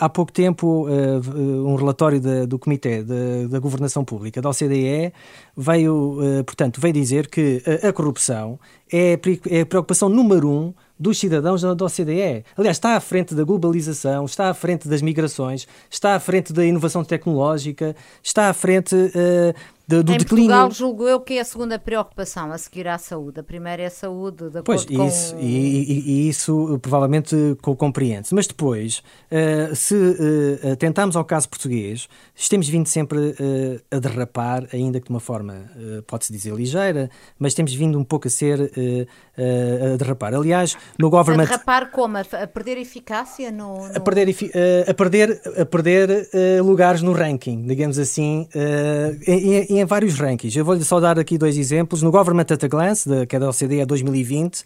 [0.00, 5.12] há pouco tempo um relatório da, do Comitê da, da Governação Pública da OCDE
[5.54, 8.58] veio, portanto, veio dizer que a, corrupção
[8.90, 12.44] é, é a preocupação número um dos cidadãos da OCDE.
[12.56, 16.64] Aliás, está à frente da globalização, está à frente das migrações, está à frente da
[16.64, 19.54] inovação tecnológica, está à frente uh,
[19.86, 20.48] do, do em declínio.
[20.48, 23.40] Portugal, julgo eu que é a segunda preocupação a seguir à saúde.
[23.40, 25.06] A primeira é a saúde, de pois, com...
[25.06, 28.34] isso, e, e, e, isso provavelmente compreende-se.
[28.34, 32.08] Mas depois, uh, se uh, eh, tentarmos ao caso português,
[32.48, 35.70] temos vindo sempre uh, a derrapar, ainda que de uma forma,
[36.06, 38.72] pode-se dizer, ligeira, mas temos vindo um pouco a ser
[39.36, 40.34] a derrapar.
[40.34, 41.44] Aliás, no government...
[41.44, 42.16] A derrapar como?
[42.18, 43.50] A perder eficácia?
[43.50, 43.96] No, no...
[43.96, 44.28] A perder,
[44.88, 46.28] a perder, a perder
[46.62, 48.48] lugares no ranking, digamos assim,
[49.26, 50.56] em, em vários rankings.
[50.56, 52.02] Eu vou-lhe só dar aqui dois exemplos.
[52.02, 54.64] No Government at a Glance, de, que é da OCDE 2020, uh,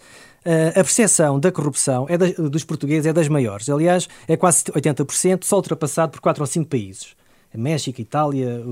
[0.71, 3.69] a percepção da corrupção é dos portugueses é das maiores.
[3.69, 7.17] Aliás, é quase 80%, só ultrapassado por quatro ou cinco países.
[7.53, 8.63] México, Itália,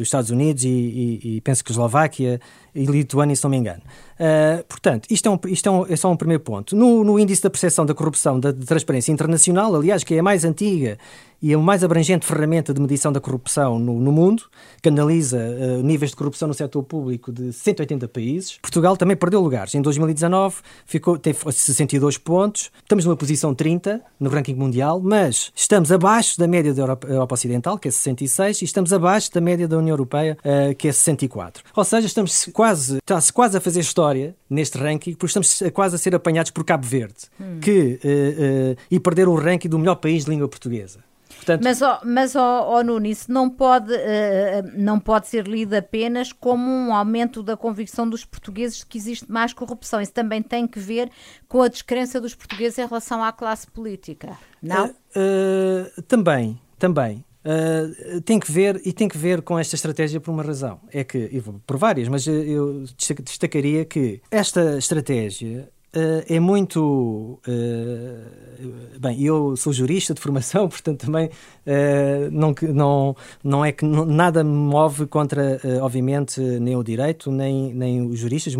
[0.00, 2.40] os Estados Unidos e, e, e, penso que Eslováquia
[2.74, 3.82] e Lituânia, se não me engano.
[4.18, 6.74] Uh, portanto, isto, é, um, isto é, um, é, só um primeiro ponto.
[6.74, 10.44] No, no índice da percepção da corrupção da transparência internacional, aliás, que é a mais
[10.44, 10.98] antiga
[11.40, 14.44] e a mais abrangente ferramenta de medição da corrupção no, no mundo,
[14.82, 18.58] que analisa uh, níveis de corrupção no setor público de 180 países.
[18.60, 19.74] Portugal também perdeu lugares.
[19.74, 22.72] Em 2019 ficou, teve 62 pontos.
[22.82, 27.34] Estamos numa posição 30 no ranking mundial, mas estamos abaixo da média da Europa, Europa
[27.34, 30.92] Ocidental, que é 66, e estamos abaixo da média da União Europeia, uh, que é
[30.92, 31.64] 64.
[31.74, 35.98] Ou seja, estamos quase, está-se quase a fazer história neste ranking, porque estamos quase a
[35.98, 37.58] ser apanhados por Cabo Verde, hum.
[37.60, 41.00] que, uh, e perder o ranking do melhor país de língua portuguesa.
[41.38, 41.62] Portanto...
[41.62, 46.32] Mas, oh, mas oh, oh Nuno, isso não pode, uh, não pode ser lido apenas
[46.32, 50.00] como um aumento da convicção dos portugueses de que existe mais corrupção.
[50.00, 51.10] Isso também tem que ver
[51.48, 54.86] com a descrença dos portugueses em relação à classe política, não?
[54.86, 57.24] Uh, uh, também, também.
[57.48, 60.80] Uh, tem que ver e tem que ver com esta estratégia por uma razão.
[60.92, 62.84] É que, por várias, mas eu
[63.24, 67.40] destacaria que esta estratégia Uh, é muito.
[67.48, 73.86] Uh, bem, eu sou jurista de formação, portanto também uh, não, não, não é que
[73.86, 78.54] não, nada me move contra, obviamente, nem o direito, nem, nem os juristas,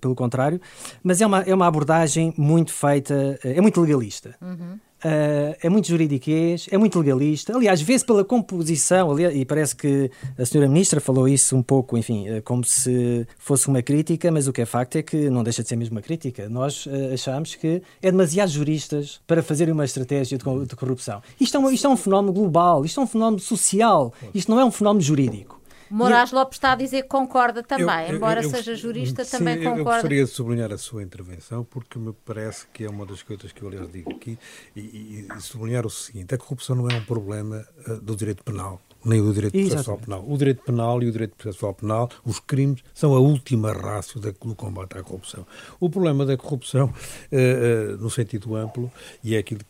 [0.00, 0.60] pelo contrário,
[1.02, 4.36] mas é uma, é uma abordagem muito feita, é muito legalista.
[4.42, 4.78] Uhum.
[4.98, 7.54] Uh, é muito juridiquês, é muito legalista.
[7.54, 11.96] Aliás, vê-se pela composição, aliás, e parece que a senhora Ministra falou isso um pouco,
[11.96, 15.44] enfim, uh, como se fosse uma crítica, mas o que é facto é que não
[15.44, 16.48] deixa de ser mesmo uma crítica.
[16.48, 21.22] Nós uh, achamos que é demasiado juristas para fazerem uma estratégia de, de corrupção.
[21.40, 24.58] Isto é, um, isto é um fenómeno global, isto é um fenómeno social, isto não
[24.58, 25.57] é um fenómeno jurídico.
[25.90, 29.38] Moraes Lopes está a dizer que concorda também, eu, embora eu, eu, seja jurista, sim,
[29.38, 29.80] também concorda.
[29.80, 33.52] Eu gostaria de sublinhar a sua intervenção, porque me parece que é uma das coisas
[33.52, 34.38] que eu, aliás, digo aqui,
[34.74, 38.42] e, e, e sublinhar o seguinte: a corrupção não é um problema uh, do direito
[38.44, 40.24] penal nem do direito processual penal.
[40.26, 44.32] O direito penal e o direito processual penal, os crimes, são a última rácio do
[44.54, 45.46] combate à corrupção.
[45.78, 48.90] O problema da corrupção, uh, uh, no sentido amplo,
[49.22, 49.60] e é aquilo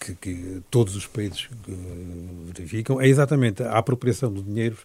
[0.00, 1.46] que, que, todos os países
[2.46, 4.78] verificam, é exatamente a apropriação de dinheiros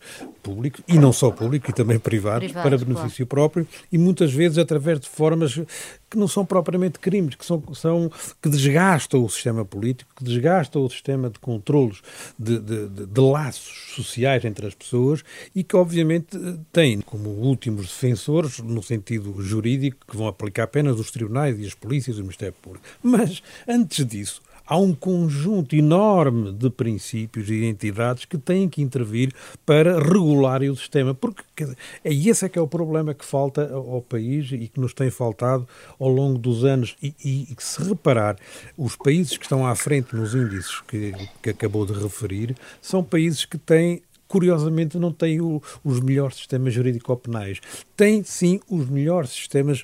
[0.43, 3.49] públicos, e não só públicos, e também privados, privados para benefício claro.
[3.49, 5.57] próprio, e muitas vezes através de formas
[6.09, 10.83] que não são propriamente crimes, que, são, são, que desgastam o sistema político, que desgastam
[10.83, 12.01] o sistema de controlos,
[12.37, 15.23] de, de, de, de laços sociais entre as pessoas
[15.55, 16.37] e que, obviamente,
[16.73, 21.73] têm como últimos defensores, no sentido jurídico, que vão aplicar apenas os tribunais e as
[21.73, 22.85] polícias e o Ministério Público.
[23.01, 29.31] Mas, antes disso, há um conjunto enorme de princípios e identidades que têm que intervir
[29.65, 31.13] para regular o sistema.
[31.13, 31.43] Porque
[32.03, 35.09] é esse é que é o problema que falta ao país e que nos tem
[35.09, 35.67] faltado
[35.99, 36.95] ao longo dos anos.
[37.01, 38.37] E, e, e se reparar,
[38.77, 43.45] os países que estão à frente nos índices que, que acabou de referir são países
[43.45, 47.61] que têm curiosamente não têm o, os melhores sistemas jurídico-penais.
[47.95, 49.83] Têm, sim, os melhores sistemas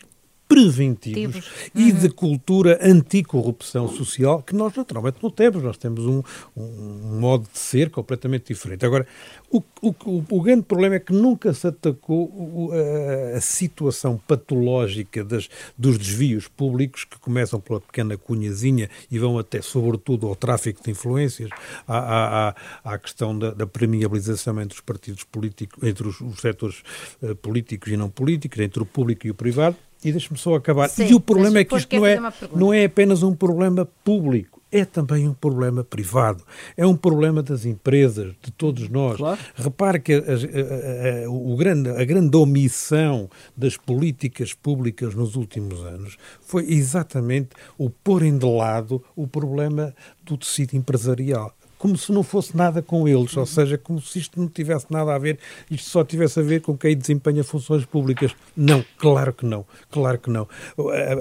[0.51, 1.81] preventivos uhum.
[1.81, 5.63] e de cultura anticorrupção social que nós naturalmente não temos.
[5.63, 6.21] Nós temos um,
[6.57, 8.85] um modo de ser completamente diferente.
[8.85, 9.07] Agora,
[9.49, 9.95] o, o,
[10.29, 16.49] o, grande problema é que nunca se atacou a, a situação patológica das, dos desvios
[16.49, 21.49] públicos que começam pela pequena cunhazinha e vão até, sobretudo, ao tráfico de influências,
[21.87, 26.83] à, à, à questão da, da premiabilização entre os partidos políticos, entre os, os setores
[27.21, 30.89] uh, políticos e não políticos, entre o público e o privado e deixe-me só acabar.
[30.89, 32.19] Sim, e o problema é que isto não é,
[32.55, 36.43] não é apenas um problema público, é também um problema privado.
[36.77, 39.17] É um problema das empresas, de todos nós.
[39.17, 39.39] Claro.
[39.55, 45.81] Repare que a, a, a, o grande, a grande omissão das políticas públicas nos últimos
[45.81, 52.21] anos foi exatamente o porem de lado o problema do tecido empresarial como se não
[52.21, 55.39] fosse nada com eles, ou seja, como se isto não tivesse nada a ver,
[55.69, 58.35] isto só tivesse a ver com quem desempenha funções públicas.
[58.55, 60.47] Não, claro que não, claro que não.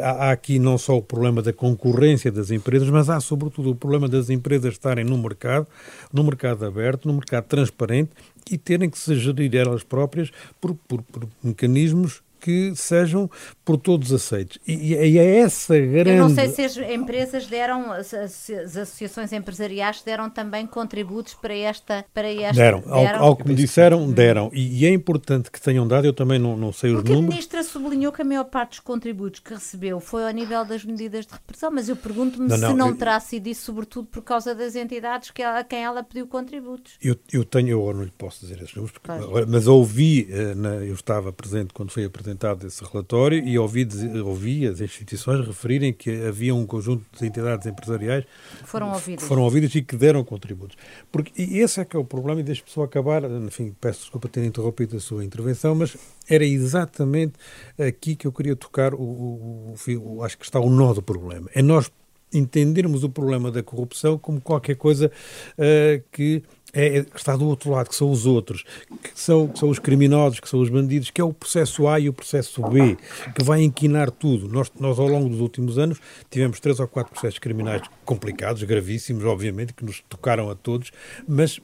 [0.03, 4.07] Há aqui não só o problema da concorrência das empresas, mas há sobretudo o problema
[4.07, 5.67] das empresas estarem no mercado,
[6.13, 8.11] no mercado aberto, no mercado transparente
[8.51, 13.31] e terem que se gerir elas próprias por, por, por mecanismos que sejam
[13.65, 14.59] por todos aceitos.
[14.67, 16.11] E, e é essa grande.
[16.11, 22.05] Eu não sei se as empresas deram, as, associações empresariais deram também contributos para esta.
[22.13, 23.19] Para esta deram, deram?
[23.21, 24.51] Ao, ao que me disseram, deram.
[24.53, 27.29] E, e, é importante que tenham dado, eu também não, não sei os Porque números.
[27.29, 30.85] a Ministra sublinhou que a maior parte dos contributos que recebeu foi ao nível das
[30.85, 34.55] medidas de repressão, mas eu pergunto-me se não, eu, terá sido isso, sobretudo por causa
[34.55, 36.95] das entidades que ela, a quem ela pediu contributos.
[37.03, 40.55] Eu, eu tenho, eu não lhe posso dizer esses números, porque, mas ouvi, eh,
[40.89, 43.87] eu estava presente quando foi apresentado apresentado esse relatório e ouvi,
[44.25, 48.25] ouvi as instituições referirem que havia um conjunto de entidades empresariais
[48.65, 49.25] foram ouvidas.
[49.25, 50.77] foram ouvidas e que deram contributos.
[51.11, 54.29] Porque, e esse é que é o problema, e deixe-me só acabar, enfim, peço desculpa
[54.29, 55.97] ter interrompido a sua intervenção, mas
[56.29, 57.35] era exatamente
[57.79, 61.49] aqui que eu queria tocar, o, o, o, acho que está o nó do problema.
[61.55, 61.91] É nós
[62.33, 65.11] entendermos o problema da corrupção como qualquer coisa
[65.59, 68.65] uh, que é, é, está do outro lado, que são os outros,
[69.03, 71.99] que são, que são os criminosos, que são os bandidos, que é o processo A
[71.99, 72.97] e o processo B,
[73.35, 74.49] que vai inquinar tudo.
[74.49, 75.99] Nós, nós ao longo dos últimos anos,
[76.31, 80.91] tivemos três ou quatro processos criminais complicados, gravíssimos, obviamente, que nos tocaram a todos,
[81.27, 81.61] mas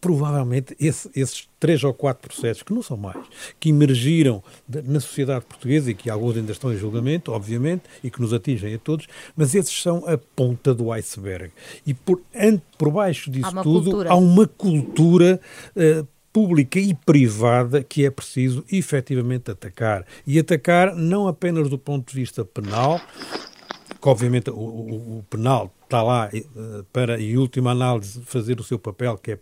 [0.00, 3.18] provavelmente esse, esses três ou quatro processos, que não são mais,
[3.58, 8.20] que emergiram na sociedade portuguesa e que alguns ainda estão em julgamento, obviamente, e que
[8.20, 11.52] nos atingem a todos, mas esses são a ponta do iceberg.
[11.86, 12.20] E por,
[12.78, 14.10] por baixo disso há tudo cultura.
[14.10, 15.40] há uma cultura.
[15.76, 20.06] Uh, pública e privada que é preciso efetivamente atacar.
[20.24, 23.00] E atacar não apenas do ponto de vista penal,
[24.00, 28.62] que obviamente o, o, o penal está lá uh, para, em última análise, fazer o
[28.62, 29.38] seu papel, que é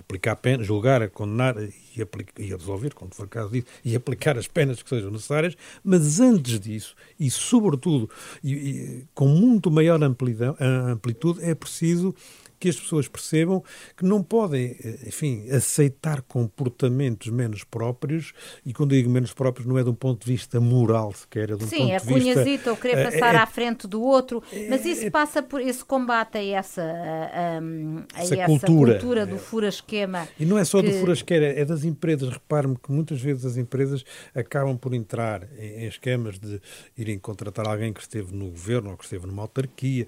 [0.00, 1.56] aplicar penas, julgar, condenar
[1.96, 5.56] e, aplicar, e resolver, quando for caso disso, e aplicar as penas que sejam necessárias,
[5.84, 8.10] mas antes disso, e sobretudo
[8.42, 12.14] e, e, com muito maior amplidão, amplitude, é preciso
[12.60, 13.64] que as pessoas percebam
[13.96, 19.78] que não podem, eh, enfim, aceitar comportamentos menos próprios, e quando digo menos próprios não
[19.78, 22.06] é de um ponto de vista moral sequer, é de um Sim, ponto é de
[22.06, 22.12] vista...
[22.12, 25.60] cunhazita ou querer eh, passar é, à frente do outro, mas isso é, passa por
[25.62, 30.28] esse combate a essa, a, a essa, essa cultura, cultura, do fura-esquema.
[30.38, 30.90] E não é só que...
[30.90, 32.28] do fura-esquema, é das empresas.
[32.28, 36.60] Repare-me que muitas vezes as empresas acabam por entrar em, em esquemas de
[36.96, 40.06] irem contratar alguém que esteve no governo ou que esteve numa autarquia,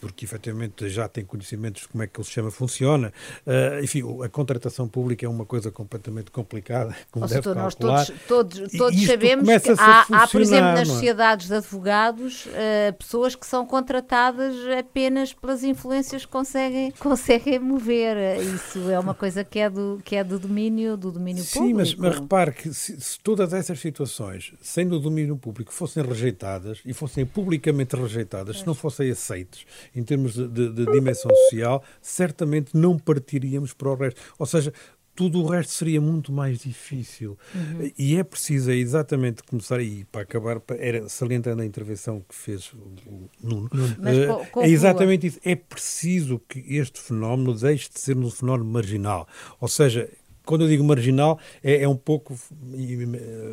[0.00, 3.12] porque efetivamente já tem conhecimentos como é que o sistema funciona.
[3.46, 8.12] Uh, enfim, a contratação pública é uma coisa completamente complicada, como Ou deve nós todos,
[8.26, 10.92] todos, todos sabemos que há, há, por exemplo, nas é?
[10.92, 18.40] sociedades de advogados, uh, pessoas que são contratadas apenas pelas influências que conseguem, conseguem mover.
[18.42, 21.86] Isso é uma coisa que é do, que é do domínio do domínio Sim, público.
[21.86, 26.02] Sim, mas, mas repare que se, se, todas essas situações, sendo do domínio público, fossem
[26.02, 31.30] rejeitadas e fossem publicamente rejeitadas, se não fossem aceites em termos de, de, de dimensão
[31.34, 34.20] social, certamente não partiríamos para o resto.
[34.38, 34.72] Ou seja,
[35.14, 37.38] tudo o resto seria muito mais difícil.
[37.54, 37.90] Uhum.
[37.98, 42.72] E é preciso é exatamente começar aí, para acabar, era salientando a intervenção que fez
[42.72, 45.40] o Nuno, uh, é exatamente isso.
[45.44, 49.28] É preciso que este fenómeno deixe de ser um fenómeno marginal.
[49.60, 50.08] Ou seja,
[50.44, 52.38] quando eu digo marginal, é, é um pouco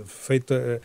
[0.06, 0.82] feita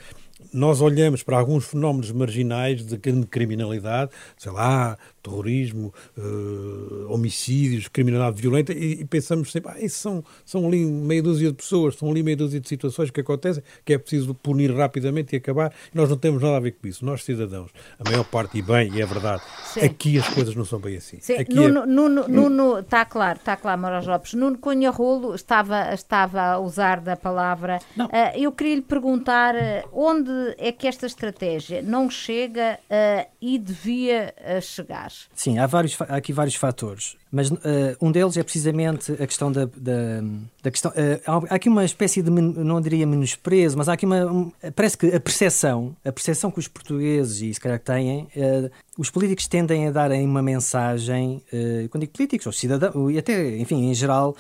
[0.52, 8.72] nós olhamos para alguns fenómenos marginais de criminalidade, sei lá, terrorismo, uh, homicídios, criminalidade violenta,
[8.72, 12.22] e, e pensamos sempre, ah, isso são, são ali meia dúzia de pessoas, são ali
[12.22, 15.72] meia dúzia de situações que acontecem, que é preciso punir rapidamente e acabar.
[15.92, 17.04] E nós não temos nada a ver com isso.
[17.04, 19.80] Nós, cidadãos, a maior parte, e bem, e é verdade, Sim.
[19.80, 21.18] aqui as coisas não são bem assim.
[21.20, 21.34] Sim.
[21.34, 21.86] Aqui Nuno, é...
[21.86, 24.34] Nuno, Nuno, está claro, está claro, Moraes Lopes.
[24.34, 27.80] Nuno Cunha Rolo estava, estava a usar da palavra.
[27.98, 29.88] Uh, eu queria lhe perguntar uh,
[30.24, 35.12] onde é que esta estratégia não chega uh, e devia chegar?
[35.34, 37.16] Sim, há, vários, há aqui vários fatores.
[37.34, 37.58] Mas uh,
[38.00, 40.22] um deles é precisamente a questão da, da,
[40.62, 40.92] da questão.
[40.92, 44.24] Uh, há aqui uma espécie de, não diria menosprezo, mas há aqui uma.
[44.24, 48.70] Um, parece que a percepção, a percepção que os portugueses, e se calhar têm, uh,
[48.96, 51.42] os políticos tendem a darem uma mensagem,
[51.90, 54.36] quando digo políticos, ou cidadãos, e até, enfim, em geral,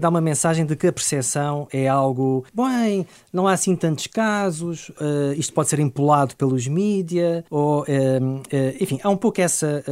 [0.00, 2.44] dá uma mensagem de que a percepção é algo.
[2.54, 4.92] Bem, não há assim tantos casos,
[5.36, 7.84] isto pode ser empolado pelos mídia, ou.
[8.80, 9.82] enfim, há um pouco essa.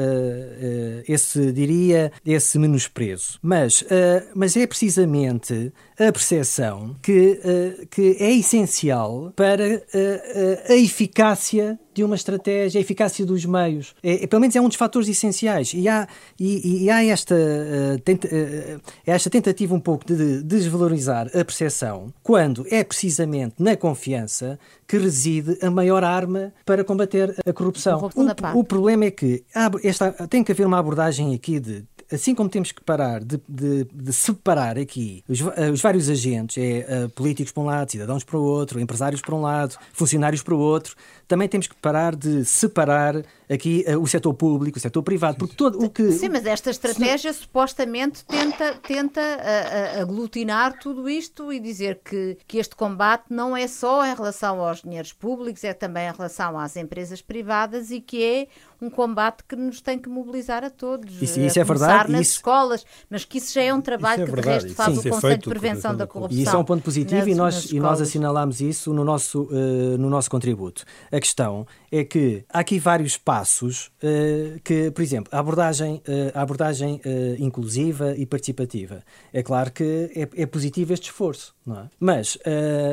[1.09, 3.39] esse, diria esse menosprezo.
[3.43, 3.87] Mas, uh,
[4.35, 12.03] mas é precisamente a percepção que, uh, que é essencial para uh, a eficácia de
[12.03, 13.95] uma estratégia, a eficácia dos meios.
[14.03, 15.73] É, é, pelo menos é um dos fatores essenciais.
[15.75, 21.27] E há, e, e há esta, uh, tenta, uh, esta tentativa um pouco de desvalorizar
[21.29, 27.53] a percepção, quando é precisamente na confiança que reside a maior arma para combater a
[27.53, 28.11] corrupção.
[28.15, 32.35] O, o, problema é que há, esta, tem que haver uma abordagem aqui de assim
[32.35, 37.09] como temos que parar de, de, de separar aqui os, os, vários agentes, é uh,
[37.11, 40.59] políticos para um lado, cidadãos para o outro, empresários para um lado, funcionários para o
[40.59, 40.95] outro,
[41.33, 45.57] também temos que parar de separar aqui uh, o setor público, o setor privado, porque
[45.57, 46.13] todo o que...
[46.13, 52.59] Sim, mas esta estratégia supostamente tenta, tenta uh, aglutinar tudo isto e dizer que, que
[52.59, 56.77] este combate não é só em relação aos dinheiros públicos, é também em relação às
[56.77, 58.49] empresas privadas e que é
[58.83, 61.23] um combate que nos tem que mobilizar a todos.
[61.23, 62.11] Isso, isso é verdade.
[62.11, 62.33] nas isso...
[62.33, 65.13] escolas, mas que isso já é um trabalho é que de resto faz Sim, o
[65.13, 66.39] Conselho de Prevenção da Corrupção.
[66.39, 69.43] E isso é um ponto positivo nas, e, nós, e nós assinalamos isso no nosso,
[69.45, 70.85] uh, no nosso contributo.
[71.13, 76.39] A questão é que há aqui vários passos uh, que, por exemplo, a abordagem, uh,
[76.39, 79.03] a abordagem uh, inclusiva e participativa.
[79.33, 81.89] É claro que é, é positivo este esforço, não é?
[81.99, 82.37] Mas,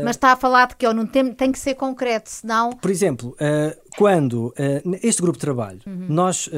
[0.03, 2.71] Mas está a falar de que eu não tem, tem que ser concreto, senão...
[2.71, 3.35] Por exemplo,
[3.97, 4.53] quando
[5.01, 6.05] este grupo de trabalho, uhum.
[6.07, 6.49] nós,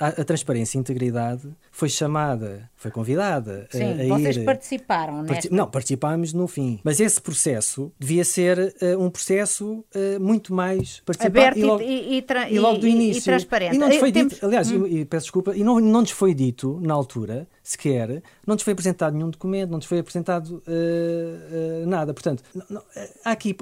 [0.00, 4.44] a, a transparência e integridade foi chamada, foi convidada Sim, a, vocês ir...
[4.44, 5.48] participaram, Parti...
[5.52, 6.80] Não, participámos no fim.
[6.82, 11.80] Mas esse processo devia ser uh, um processo uh, muito mais participado Aberto e, logo,
[11.80, 12.50] e, e, tra...
[12.50, 13.20] e logo do início.
[13.20, 13.76] E transparente.
[13.76, 14.32] E não nos foi Temos...
[14.32, 14.88] dito, aliás, hum.
[14.88, 18.72] e, peço desculpa, e não, não nos foi dito na altura, sequer, não nos foi
[18.72, 22.14] apresentado nenhum documento, não nos foi apresentado uh, nada.
[22.14, 22.82] Portanto, não,
[23.24, 23.56] há aqui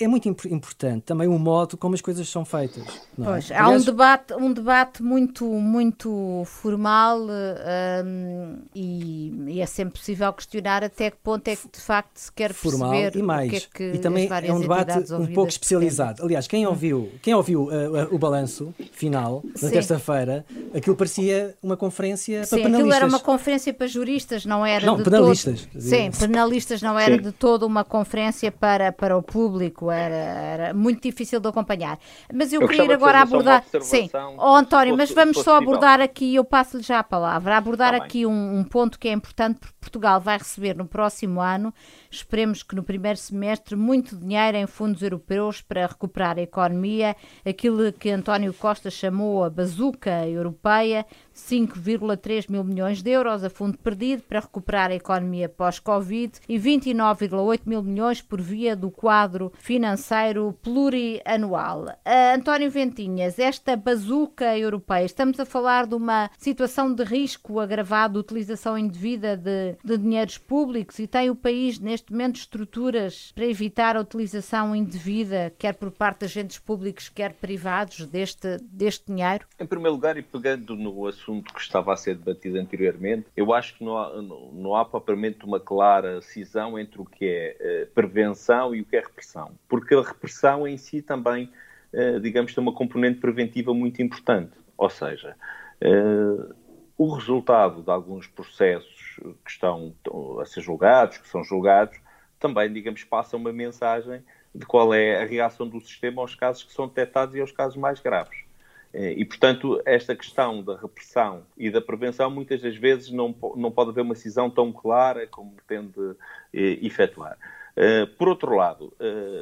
[0.00, 2.82] é muito importante também o modo como as coisas são feitas.
[2.84, 3.24] É?
[3.24, 10.32] Pois, há um debate, um debate muito, muito formal um, e, e, é sempre possível
[10.32, 13.46] questionar até que ponto é que de facto se quer formal perceber e mais.
[13.46, 16.24] o que é que e também é um debate um pouco especializado.
[16.24, 16.70] Aliás, quem hum.
[16.70, 20.44] ouviu, quem ouviu uh, uh, o balanço final na terça-feira,
[20.74, 22.80] aquilo parecia uma conferência Sim, para penalistas.
[22.80, 25.66] aquilo era uma conferência para juristas, não era não, de penalistas.
[25.66, 25.80] Todo...
[25.80, 27.22] Sim, penalistas não era Sim.
[27.22, 31.98] de todo uma conferência para, para o público, era, era muito difícil de acompanhar.
[32.32, 33.64] Mas eu, eu queria ir agora abordar.
[33.80, 37.96] Sim, oh, António, fosse, mas vamos só abordar aqui, eu passo-lhe já a palavra, abordar
[37.96, 41.72] tá aqui um, um ponto que é importante, porque Portugal vai receber no próximo ano
[42.10, 47.92] Esperemos que no primeiro semestre muito dinheiro em fundos europeus para recuperar a economia, aquilo
[47.92, 54.22] que António Costa chamou a bazuca europeia, 5,3 mil milhões de euros a fundo perdido
[54.22, 61.84] para recuperar a economia pós-Covid e 29,8 mil milhões por via do quadro financeiro plurianual.
[61.84, 68.18] Uh, António Ventinhas, esta bazuca europeia, estamos a falar de uma situação de risco agravado
[68.18, 73.96] utilização indevida de, de dinheiros públicos e tem o país neste momento estruturas para evitar
[73.96, 79.46] a utilização indevida, quer por parte de agentes públicos, quer privados, deste, deste dinheiro?
[79.58, 83.76] Em primeiro lugar, e pegando no assunto que estava a ser debatido anteriormente, eu acho
[83.76, 88.74] que não há, não há propriamente uma clara cisão entre o que é uh, prevenção
[88.74, 89.52] e o que é repressão.
[89.68, 91.50] Porque a repressão em si também,
[91.92, 94.52] uh, digamos, tem uma componente preventiva muito importante.
[94.76, 95.36] Ou seja,
[95.82, 96.54] uh,
[96.96, 98.97] o resultado de alguns processos
[99.44, 99.94] que estão
[100.40, 101.98] a ser julgados, que são julgados,
[102.38, 104.22] também, digamos, passa uma mensagem
[104.54, 107.76] de qual é a reação do sistema aos casos que são detectados e aos casos
[107.76, 108.48] mais graves.
[108.92, 113.70] Eh, e, portanto, esta questão da repressão e da prevenção, muitas das vezes, não, não
[113.70, 116.16] pode haver uma cisão tão clara como pretende
[116.52, 117.36] eh, efetuar.
[117.76, 118.92] Uh, por outro lado,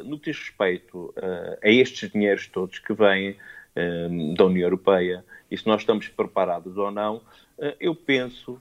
[0.04, 1.14] no que diz respeito
[1.62, 3.34] a estes dinheiros todos que vêm
[4.36, 7.22] da União Europeia, e se nós estamos preparados ou não,
[7.80, 8.60] eu penso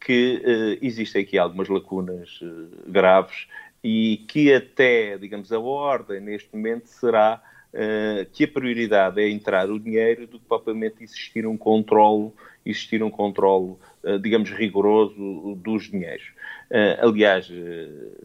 [0.00, 2.40] que existem aqui algumas lacunas
[2.86, 3.46] graves
[3.82, 9.70] e que até, digamos, a ordem neste momento será uh, que a prioridade é entrar
[9.70, 15.90] o dinheiro do que propriamente existir um controlo, existir um controlo, uh, digamos, rigoroso dos
[15.90, 16.28] dinheiros.
[16.70, 17.50] Uh, aliás,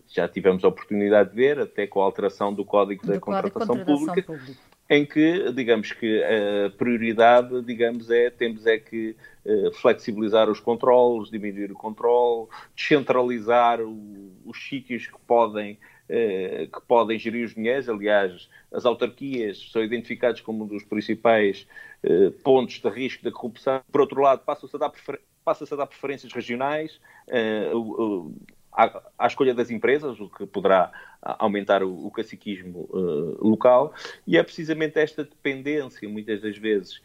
[0.08, 3.76] já tivemos a oportunidade de ver, até com a alteração do Código do da Contratação,
[3.78, 4.60] contratação Pública, Pública,
[4.90, 9.16] em que, digamos que a prioridade, digamos, é, temos é que
[9.82, 15.78] flexibilizar os controles, diminuir o controle, descentralizar o, os sítios que podem
[16.08, 17.90] eh, que podem gerir os dinheiros.
[17.90, 21.68] Aliás, as autarquias são identificadas como um dos principais
[22.04, 23.82] eh, pontos de risco da corrupção.
[23.92, 25.20] Por outro lado, passa-se a dar, prefer...
[25.44, 27.72] passa a dar preferências regionais eh,
[28.76, 32.88] à, à, escolha das empresas, o que poderá aumentar o, o caciquismo
[33.40, 33.94] local.
[34.28, 37.02] E é precisamente esta dependência, muitas das vezes,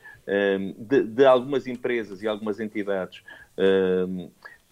[0.77, 3.23] de, de, algumas empresas e algumas entidades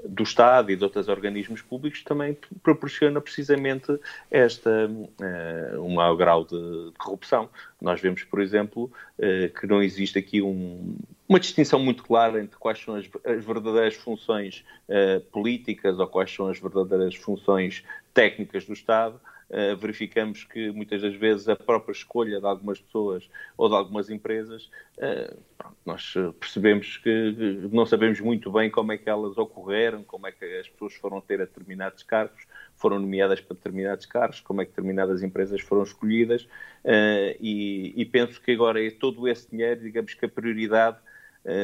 [0.05, 3.99] do Estado e de outros organismos públicos também proporciona precisamente
[4.31, 7.49] esta uh, um maior grau de corrupção.
[7.81, 8.85] Nós vemos, por exemplo,
[9.19, 10.97] uh, que não existe aqui um,
[11.29, 16.33] uma distinção muito clara entre quais são as, as verdadeiras funções uh, políticas ou quais
[16.33, 19.21] são as verdadeiras funções técnicas do Estado.
[19.51, 24.11] Uh, verificamos que muitas das vezes a própria escolha de algumas pessoas ou de algumas
[24.11, 27.35] empresas, uh, pronto, nós percebemos que
[27.71, 31.21] não sabemos muito bem como é que elas ocorreram, como é que as pessoas foram
[31.21, 32.43] ter determinados cargos,
[32.77, 36.43] foram nomeadas para determinados cargos, como é que determinadas empresas foram escolhidas,
[36.85, 40.99] uh, e, e penso que agora é todo esse dinheiro, digamos que a prioridade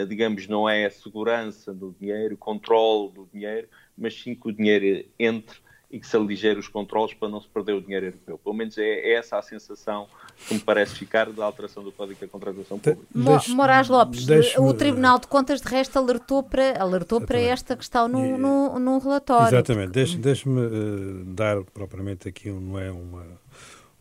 [0.08, 4.52] digamos, não é a segurança do dinheiro, o controle do dinheiro, mas sim que o
[4.52, 5.56] dinheiro entre
[5.94, 8.36] e que se aligeire os controles para não se perder o dinheiro europeu.
[8.36, 10.08] Pelo menos é, é essa a sensação
[10.48, 13.06] que me parece ficar da alteração do Código da Contratação Pública.
[13.14, 14.26] Mo Moraes Lopes,
[14.58, 18.98] o Tribunal de Contas de resto alertou para, alertou para esta questão no, no, no
[18.98, 19.54] relatório.
[19.54, 19.92] Exatamente.
[19.92, 23.24] Deixe-me deixe uh, dar propriamente aqui, não é uma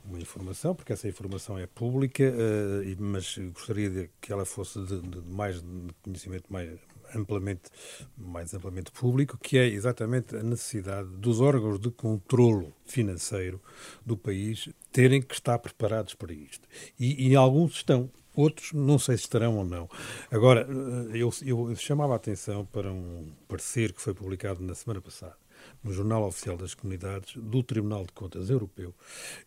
[0.06, 5.01] uma informação, porque essa informação é pública, uh, mas gostaria de que ela fosse de,
[5.01, 6.70] de mais de conhecimento mais,
[7.16, 7.70] amplamente,
[8.18, 13.62] mais amplamente público, que é exatamente a necessidade dos órgãos de controlo financeiro
[14.06, 16.68] do país terem que estar preparados para isto.
[16.99, 19.89] E, e alguns estão, outros não sei se estarão ou não.
[20.32, 20.68] Agora,
[21.14, 25.43] eh, eu, eu chamava a atenção para um parecer que foi publicado na semana passada
[25.84, 28.93] no Jornal Oficial das Comunidades do Tribunal de Contas Europeu,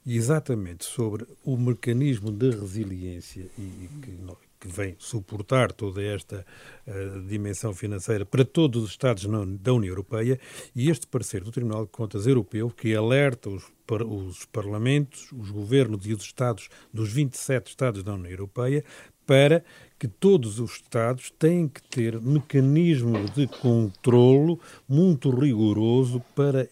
[0.06, 4.18] exatamente sobre o mecanismo de resiliência e, e que,
[4.60, 6.44] que vem suportar toda esta
[6.86, 9.24] uh, dimensão financeira para todos os Estados
[9.60, 10.38] da União Europeia,
[10.74, 13.64] e este parecer do Tribunal de Contas Europeu, que alerta os,
[14.06, 18.84] os parlamentos, os governos e os Estados dos 27 Estados da União Europeia
[19.26, 19.64] para
[19.98, 26.68] que todos os Estados têm que ter mecanismo de controlo muito rigoroso para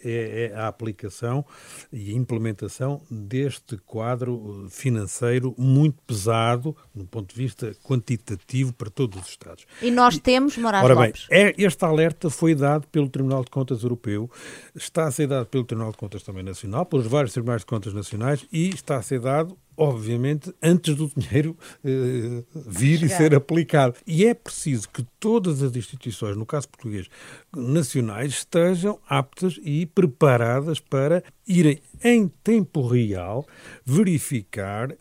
[0.55, 1.45] a aplicação
[1.93, 9.29] e implementação deste quadro financeiro muito pesado, do ponto de vista quantitativo, para todos os
[9.29, 9.67] Estados.
[9.81, 13.83] E nós temos, Moraes Ora bem, é, este alerta foi dado pelo Tribunal de Contas
[13.83, 14.31] Europeu,
[14.75, 17.95] está a ser dado pelo Tribunal de Contas também Nacional, pelos vários Tribunais de Contas
[17.95, 23.15] Nacionais e está a ser dado obviamente, antes do dinheiro uh, vir Chegar.
[23.15, 23.95] e ser aplicado.
[24.07, 27.09] E é preciso que todas as instituições, no caso português,
[27.55, 33.47] nacionais, estejam aptas e preparadas para irem em tempo real
[33.85, 34.95] verificar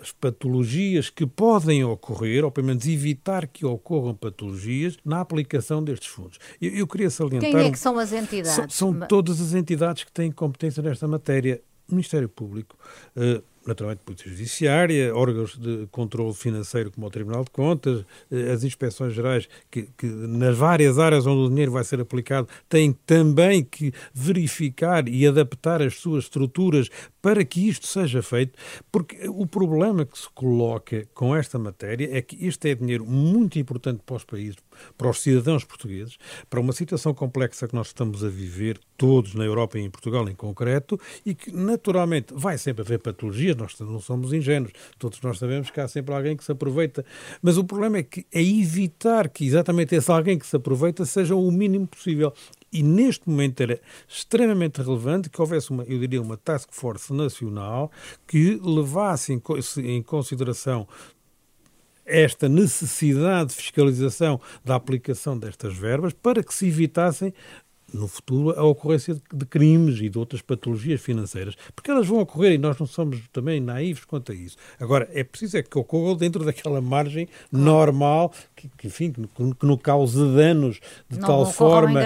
[0.00, 6.08] as patologias que podem ocorrer, ou pelo menos evitar que ocorram patologias na aplicação destes
[6.08, 6.38] fundos.
[6.60, 7.50] Eu, eu queria salientar.
[7.50, 8.74] Quem é que são as entidades?
[8.74, 11.60] São, são todas as entidades que têm competência nesta matéria.
[11.90, 12.76] Ministério Público,
[13.16, 18.64] uh, naturalmente Polícia Judiciária, órgãos de controle financeiro como o Tribunal de Contas, eh, as
[18.64, 23.62] inspeções gerais, que, que, nas várias áreas onde o dinheiro vai ser aplicado, têm também
[23.62, 26.88] que verificar e adaptar as suas estruturas
[27.20, 28.58] para que isto seja feito,
[28.90, 33.58] porque o problema que se coloca com esta matéria é que este é dinheiro muito
[33.58, 34.56] importante para os países,
[34.96, 36.16] para os cidadãos portugueses,
[36.48, 40.28] para uma situação complexa que nós estamos a viver, todos na Europa e em Portugal
[40.28, 45.38] em concreto, e que naturalmente vai sempre haver patologias, nós não somos ingênuos, todos nós
[45.38, 47.04] sabemos que há sempre alguém que se aproveita,
[47.40, 51.34] mas o problema é que é evitar que exatamente esse alguém que se aproveita seja
[51.34, 52.32] o mínimo possível.
[52.70, 57.90] E neste momento era extremamente relevante que houvesse, uma, eu diria, uma task force nacional
[58.26, 59.32] que levasse
[59.78, 60.86] em, consideração
[62.08, 67.32] esta necessidade de fiscalização da aplicação destas verbas para que se evitassem
[67.92, 72.52] no futuro a ocorrência de crimes e de outras patologias financeiras, porque elas vão ocorrer
[72.52, 74.56] e nós não somos também naivos quanto a isso.
[74.78, 79.22] Agora, é preciso é que ocorra dentro daquela margem normal que, que enfim, que,
[79.54, 82.00] que não cause danos de não tal forma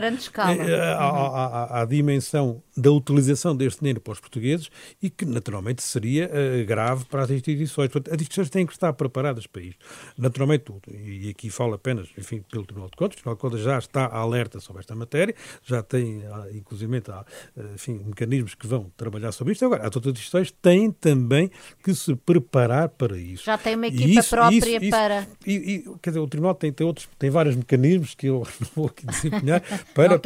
[0.97, 4.71] à, à, dimensão da utilização deste dinheiro para os portugueses
[5.03, 7.91] e que naturalmente seria uh, grave para as instituições.
[7.91, 9.85] Portanto, as instituições têm que estar preparadas para isto.
[10.17, 13.79] Naturalmente, e aqui falo apenas, enfim, pelo Tribunal de Contas, o Tribunal de Contas já
[13.79, 15.35] está alerta sobre esta matéria,
[15.73, 17.25] já tem, inclusive, há,
[17.75, 19.65] enfim, mecanismos que vão trabalhar sobre isto.
[19.65, 21.51] Agora, as outras instituições têm também
[21.83, 23.45] que se preparar para isso.
[23.45, 25.27] Já tem uma equipa isso, própria isso, para...
[25.47, 28.69] E, e, quer dizer, o Tribunal tem, tem, outros, tem vários mecanismos que eu não
[28.77, 29.63] vou aqui desempenhar
[29.95, 30.21] para,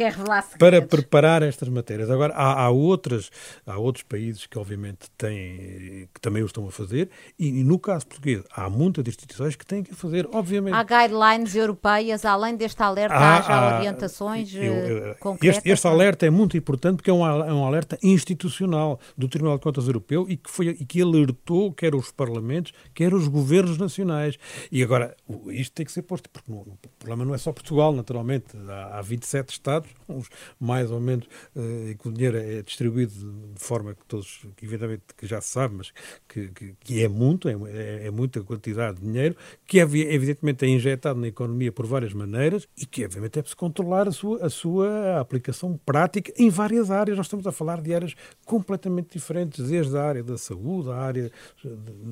[0.59, 2.09] para preparar estas matérias.
[2.09, 3.29] Agora, há, há, outras,
[3.65, 7.79] há outros países que, obviamente, têm, que também o estão a fazer e, e, no
[7.79, 10.73] caso português, há muitas instituições que têm que fazer, obviamente.
[10.73, 15.57] Há guidelines europeias, além deste alerta, há, há já orientações eu, eu, concretas?
[15.57, 19.57] Este, este, alerta é muito importante porque é um, é um alerta institucional do Tribunal
[19.57, 23.77] de Contas Europeu e que, foi, e que alertou quer os parlamentos, quer os governos
[23.77, 24.37] nacionais.
[24.71, 25.15] E agora,
[25.47, 28.57] isto tem que ser posto, porque não, o problema não é só Portugal, naturalmente.
[28.67, 30.29] Há, há 27 Estados, uns
[30.59, 31.25] mais ou menos,
[31.55, 33.13] uh, e que o dinheiro é distribuído
[33.53, 35.91] de forma que todos, que evidentemente que já se sabe, mas
[36.27, 39.35] que, que, que é muito, é, é, é, muita quantidade de dinheiro,
[39.65, 44.07] que é, evidentemente é injetado na economia por várias maneiras e que obviamente preciso controlar
[44.07, 47.17] a sua, a sua aplicação prática em várias áreas.
[47.17, 48.15] Nós estamos a falar de áreas
[48.45, 51.31] completamente diferentes, desde a área da saúde, a área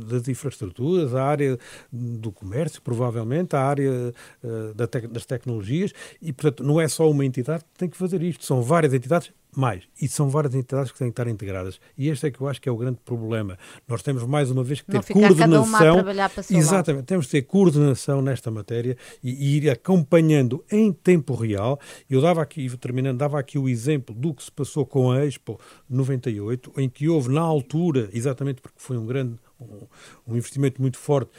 [0.07, 1.57] das infraestruturas, a área
[1.91, 4.13] do comércio, provavelmente, a área
[4.43, 4.73] uh,
[5.09, 8.61] das tecnologias, e, portanto, não é só uma entidade que tem que fazer isto, são
[8.61, 9.83] várias entidades mais.
[10.01, 11.79] E são várias entidades que têm que estar integradas.
[11.97, 13.57] E este é que eu acho que é o grande problema.
[13.87, 16.03] Nós temos mais uma vez que ter coordenação.
[16.51, 17.05] exatamente, lado.
[17.05, 21.79] temos que ter coordenação nesta matéria e, e, ir acompanhando em tempo real.
[22.09, 25.59] Eu dava aqui, terminando, dava aqui o exemplo do que se passou com a Expo
[25.89, 29.87] 98, em que houve na altura, exatamente porque foi um grande um,
[30.27, 31.31] um investimento muito forte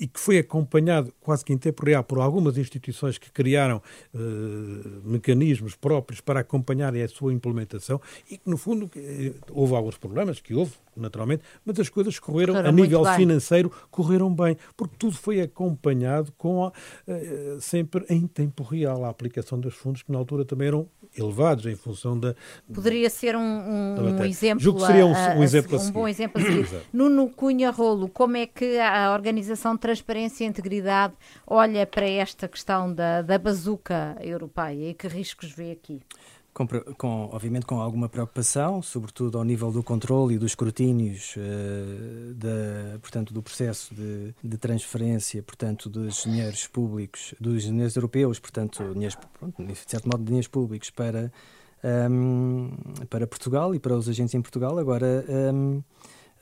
[0.00, 3.82] e que foi acompanhado quase que em tempo real por algumas instituições que criaram
[4.14, 4.18] uh,
[5.04, 8.00] mecanismos próprios para acompanharem a sua implementação
[8.30, 12.54] e que, no fundo, eh, houve alguns problemas, que houve, naturalmente, mas as coisas correram,
[12.54, 18.26] correram a nível financeiro, correram bem, porque tudo foi acompanhado com a, uh, sempre em
[18.26, 22.34] tempo real a aplicação dos fundos que na altura também eram elevados em função da.
[22.72, 24.62] Poderia ser um, um, um exemplo.
[24.62, 26.68] Julgo que seria um, um exemplo a, a, um bom exemplo a seguir.
[26.92, 31.14] Nuno Cunha Rolo, como é que a Organização Transparência e Integridade
[31.46, 36.00] olha para esta questão da, da bazuca europeia e que riscos vê aqui?
[36.52, 42.34] Com, com, obviamente com alguma preocupação, sobretudo ao nível do controle e dos escrutínios uh,
[42.34, 48.82] da, portanto, do processo de, de, transferência portanto, dos dinheiros públicos, dos dinheiros europeus, portanto,
[48.92, 51.32] dinheiros, pronto, de certo modo, dinheiros públicos para,
[52.10, 54.76] um, ehm, para Portugal e para os agentes em Portugal.
[54.76, 55.82] Agora, um, ehm,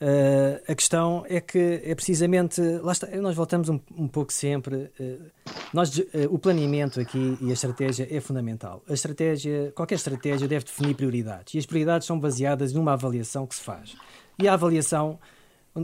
[0.01, 2.61] Uh, a questão é que é precisamente.
[2.81, 4.89] Lá está, nós voltamos um, um pouco sempre.
[4.97, 5.29] Uh,
[5.73, 8.81] nós, uh, o planeamento aqui e a estratégia é fundamental.
[8.87, 11.53] A estratégia, qualquer estratégia deve definir prioridades.
[11.53, 13.97] E as prioridades são baseadas numa avaliação que se faz.
[14.41, 15.19] E a avaliação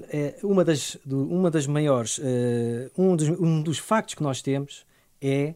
[0.09, 2.19] é uma das, uma das maiores.
[2.97, 4.85] um, dos, um dos factos que nós temos
[5.21, 5.55] é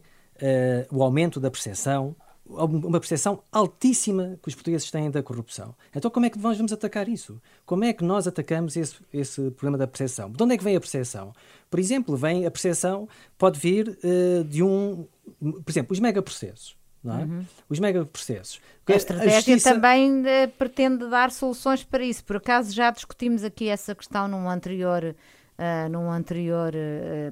[0.90, 2.14] o aumento da percepção
[2.52, 5.74] uma percepção altíssima que os portugueses têm da corrupção.
[5.94, 7.40] Então, como é que nós vamos atacar isso?
[7.64, 10.30] Como é que nós atacamos esse, esse problema da percepção?
[10.30, 11.32] De onde é que vem a percepção?
[11.70, 15.06] Por exemplo, vem a percepção, pode vir uh, de um.
[15.40, 16.76] Por exemplo, os megaprocessos.
[17.02, 17.24] Não é?
[17.24, 17.46] Uhum.
[17.68, 18.60] Os megaprocessos.
[18.86, 19.72] A estratégia a justiça...
[19.72, 22.24] também uh, pretende dar soluções para isso.
[22.24, 26.72] Por acaso já discutimos aqui essa questão num anterior, uh, num anterior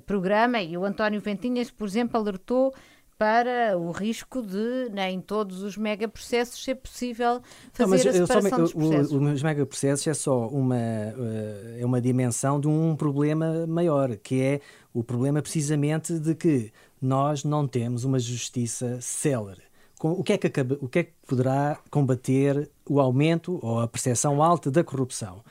[0.07, 2.73] programa e o António Ventinhas, por exemplo, alertou
[3.19, 7.43] para o risco de, nem todos os megaprocessos, ser possível
[7.73, 9.13] fazer não, a separação só, dos processos.
[9.13, 14.41] O, os megaprocessos é só uma, eh, é uma dimensão de um problema maior, que
[14.41, 14.61] é
[14.95, 19.63] o problema precisamente de que nós não temos uma justiça célere.
[20.01, 23.89] o que, é que acaba, o que é que poderá combater o aumento ou a
[23.89, 25.43] percepção alta da corrupção?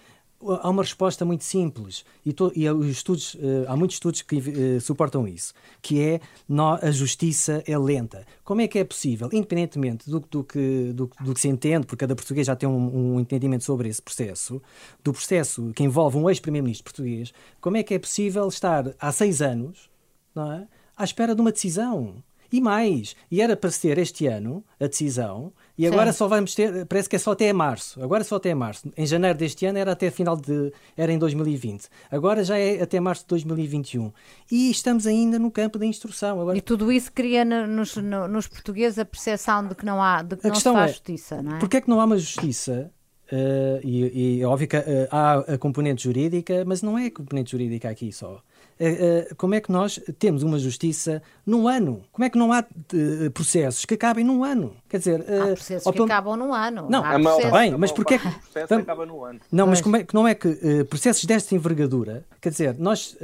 [0.42, 4.36] Há uma resposta muito simples e, to, e os estudos, uh, há muitos estudos que
[4.38, 8.26] uh, suportam isso, que é no, a justiça é lenta.
[8.44, 12.02] Como é que é possível, independentemente do, do, que, do, do que se entende, porque
[12.02, 14.62] cada português já tem um, um, entendimento sobre esse processo,
[15.04, 19.42] do processo que envolve um ex-primeiro-ministro português, como é que é possível estar há seis
[19.42, 19.90] anos
[20.36, 22.24] é, à espera de uma decisão?
[22.52, 26.18] E mais, e era para ser este ano a decisão, e agora Sim.
[26.18, 28.02] só vamos ter, parece que é só até março.
[28.02, 28.92] Agora só até março.
[28.98, 30.74] Em janeiro deste ano era até final de.
[30.96, 31.88] era em 2020.
[32.10, 34.12] Agora já é até março de 2021.
[34.52, 36.42] E estamos ainda no campo da instrução.
[36.42, 36.58] Agora...
[36.58, 40.48] E tudo isso cria nos, nos portugueses a percepção de que não há de que
[40.48, 41.60] a não se faz é, justiça, não é?
[41.60, 42.92] Porquê é que não há uma justiça?
[43.32, 47.12] Uh, e, e é óbvio que uh, há a componente jurídica, mas não é a
[47.12, 48.42] componente jurídica aqui só.
[48.80, 52.04] Eh, eh, como é que nós temos uma justiça num ano?
[52.12, 54.76] Como é que não há eh, processos que acabem num ano?
[54.88, 56.88] Quer dizer, há processos que acabam num ano.
[56.90, 57.52] Não, há processos...
[57.52, 58.30] bem, mas porquê que.
[58.30, 59.40] processo acaba no ano.
[59.52, 63.18] Não, mas como é, não é que processos desta envergadura, quer dizer, nós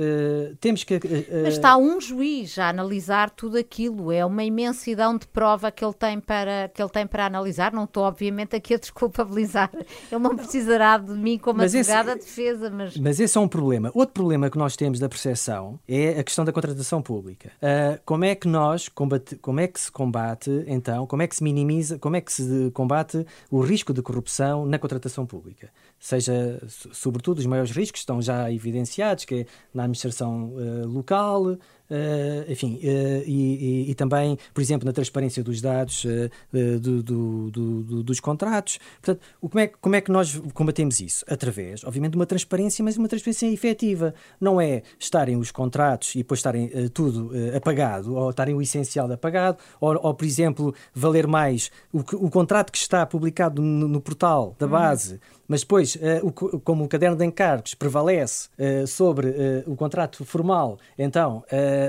[0.59, 0.99] temos que.
[1.43, 5.93] Mas está um juiz a analisar tudo aquilo, é uma imensidão de prova que ele
[5.93, 7.71] tem para, que ele tem para analisar.
[7.71, 9.69] Não estou, obviamente, aqui a desculpabilizar.
[10.11, 12.97] Ele não precisará de mim como advogada esse, de defesa, mas.
[12.97, 13.91] Mas esse é um problema.
[13.93, 15.07] Outro problema que nós temos da
[15.43, 17.51] percepção é a questão da contratação pública.
[17.61, 21.35] Uh, como é que nós combate, como é que se combate então, como é que
[21.35, 25.69] se minimiza, como é que se combate o risco de corrupção na contratação pública?
[25.99, 31.57] Seja, sobretudo, os maiores riscos estão já evidenciados, que é na administração uh, local,
[31.93, 37.03] Uh, enfim, uh, e, e, e, também, por exemplo, na transparência dos dados uh, do,
[37.03, 38.79] do, do, dos contratos.
[38.99, 41.23] Portanto, como é, como é que nós combatemos isso?
[41.29, 44.15] Através, obviamente, de uma transparência, mas uma transparência efetiva.
[44.41, 49.59] Não é estarem os contratos e depois estarem tudo apagado, ou estarem o essencial apagado,
[49.79, 54.55] ou, ou por exemplo, valer mais o, o contrato que está publicado no, no portal
[54.57, 54.71] da uhum.
[54.71, 55.19] base.
[55.47, 60.77] Mas depois, o, como o caderno de encargos prevalece uh, sobre uh, o contrato formal,
[60.97, 61.43] então,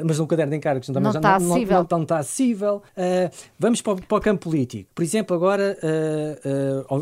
[0.05, 1.77] mas no caderno de encargos também não, já, está, não, acessível.
[1.77, 2.83] Não, não, está acessível.
[3.59, 4.91] vamos para o, para o, campo político.
[4.95, 5.79] Por exemplo, agora,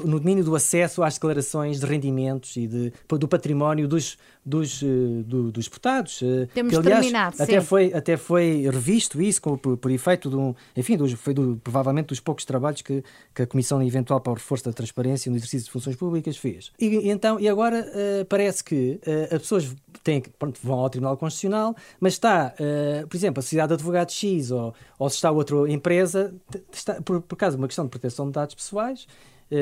[0.04, 5.50] no domínio do acesso às declarações de rendimentos e de, do património dos, dos, do,
[5.50, 6.20] dos deputados.
[6.52, 7.66] Temos que, aliás, terminado, até sim.
[7.66, 10.54] foi Até foi revisto isso com, por, por, efeito de um.
[10.76, 14.34] Enfim, dos, foi do, provavelmente dos poucos trabalhos que, que a Comissão Eventual para o
[14.34, 16.72] Reforço da Transparência no Exercício de Funções Públicas fez.
[16.78, 20.90] E, e então, e agora uh, parece que uh, as pessoas têm, pronto, vão ao
[20.90, 25.16] Tribunal Constitucional, mas está, uh, por exemplo, a Sociedade de Advogados X ou, ou se
[25.16, 26.34] está outra empresa,
[26.72, 29.06] está, por, por causa de uma questão de proteção de dados pessoais,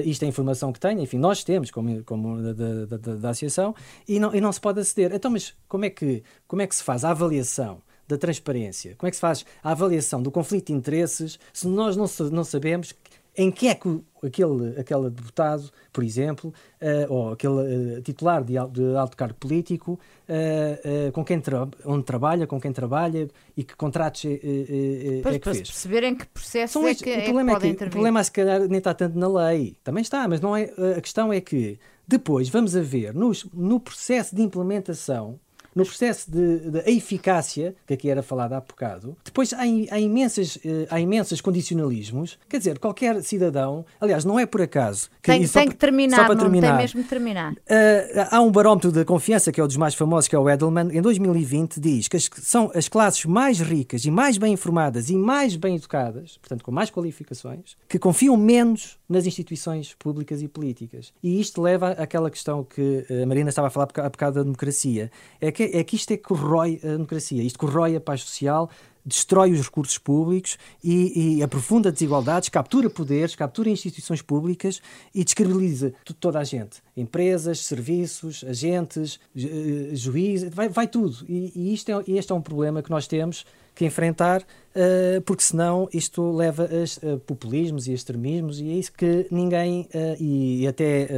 [0.05, 3.75] isto é informação que tenho, enfim, nós temos como, como da, da, da, da, associação
[4.07, 5.13] e não, e não se pode aceder.
[5.13, 8.95] Então, mas como é que, como é que se faz a avaliação da transparência?
[8.97, 12.45] Como é que se faz a avaliação do conflito de interesses se nós não, não
[12.45, 12.95] sabemos
[13.41, 13.89] em que é que
[14.23, 19.99] aquele, aquele deputado, por exemplo, uh, ou aquele uh, titular de, de, alto cargo político,
[20.29, 25.39] uh, com quem tra onde trabalha, com quem trabalha e que contratos é, pois, é
[25.39, 25.71] que para fez.
[25.71, 28.31] perceberem que processo São é que, o problema é que, é que O problema, se
[28.31, 29.75] calhar, nem está tanto na lei.
[29.83, 33.81] Também está, mas não é, a questão é que depois vamos a ver nos, no
[33.81, 35.41] processo de implementação
[35.75, 40.59] no processo de, de eficácia, que aqui era falado há bocado, depois há, há, imensas,
[40.65, 42.39] eh, há imensos condicionalismos.
[42.49, 45.11] Quer dizer, qualquer cidadão, aliás, não é por acaso.
[45.23, 47.53] Que, tem, tem que terminar, só terminar, tem mesmo terminar.
[47.53, 50.49] Uh, há um barómetro de confiança, que é um dos mais famosos, que é o
[50.49, 55.11] Edelman, em 2020, diz que as, são as classes mais ricas e mais bem informadas
[55.11, 60.49] e mais bem educadas, portanto, com mais qualificações, que confiam menos nas instituições públicas e
[60.49, 61.13] políticas.
[61.23, 65.11] E isto leva àquela questão que a Marina estava a falar há bocado da democracia.
[65.41, 68.23] É que que, é que isto é que corrói a democracia, isto corrói a paz
[68.23, 68.71] social,
[69.05, 74.81] destrói os recursos públicos e, e, aprofunda desigualdades, captura poderes, captura instituições públicas
[75.15, 76.83] e descredibiliza toda a gente.
[76.97, 81.17] Empresas, serviços, agentes, eh, juízes, vai, vai tudo.
[81.29, 83.45] E, e isto é, este é um problema que nós temos
[83.81, 89.27] que enfrentar, uh, porque senão isto leva a, populismos e extremismos e é isso que
[89.31, 91.09] ninguém, uh, e, até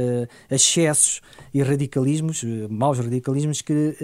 [0.49, 1.21] a excessos
[1.53, 3.97] e radicalismos, maus radicalismos que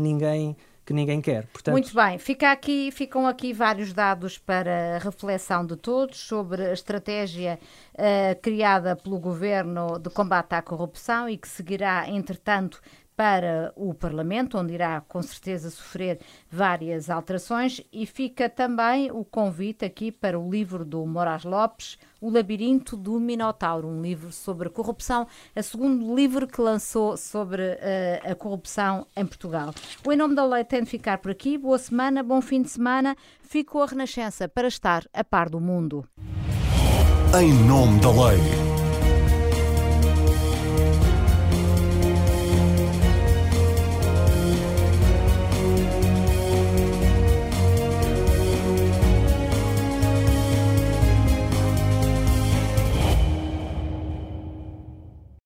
[0.00, 0.56] ninguém
[0.86, 1.46] que ninguém quer.
[1.48, 1.72] Portanto...
[1.72, 7.58] Muito bem, Fica aqui, ficam aqui vários dados para reflexão de todos sobre a estratégia
[7.94, 12.80] uh, criada pelo Governo de combate à corrupção e que seguirá, entretanto,
[13.16, 19.84] para o Parlamento, onde irá com certeza sofrer várias alterações, e fica também o convite
[19.84, 25.26] aqui para o livro do Moraes Lopes, O Labirinto do Minotauro, um livro sobre corrupção,
[25.54, 29.74] é o segundo livro que lançou sobre uh, a corrupção em Portugal.
[30.04, 31.56] O Em Nome da Lei tem de ficar por aqui.
[31.56, 33.16] Boa semana, bom fim de semana.
[33.40, 36.06] Ficou a Renascença para estar a par do mundo.
[37.38, 38.40] Em nome da lei.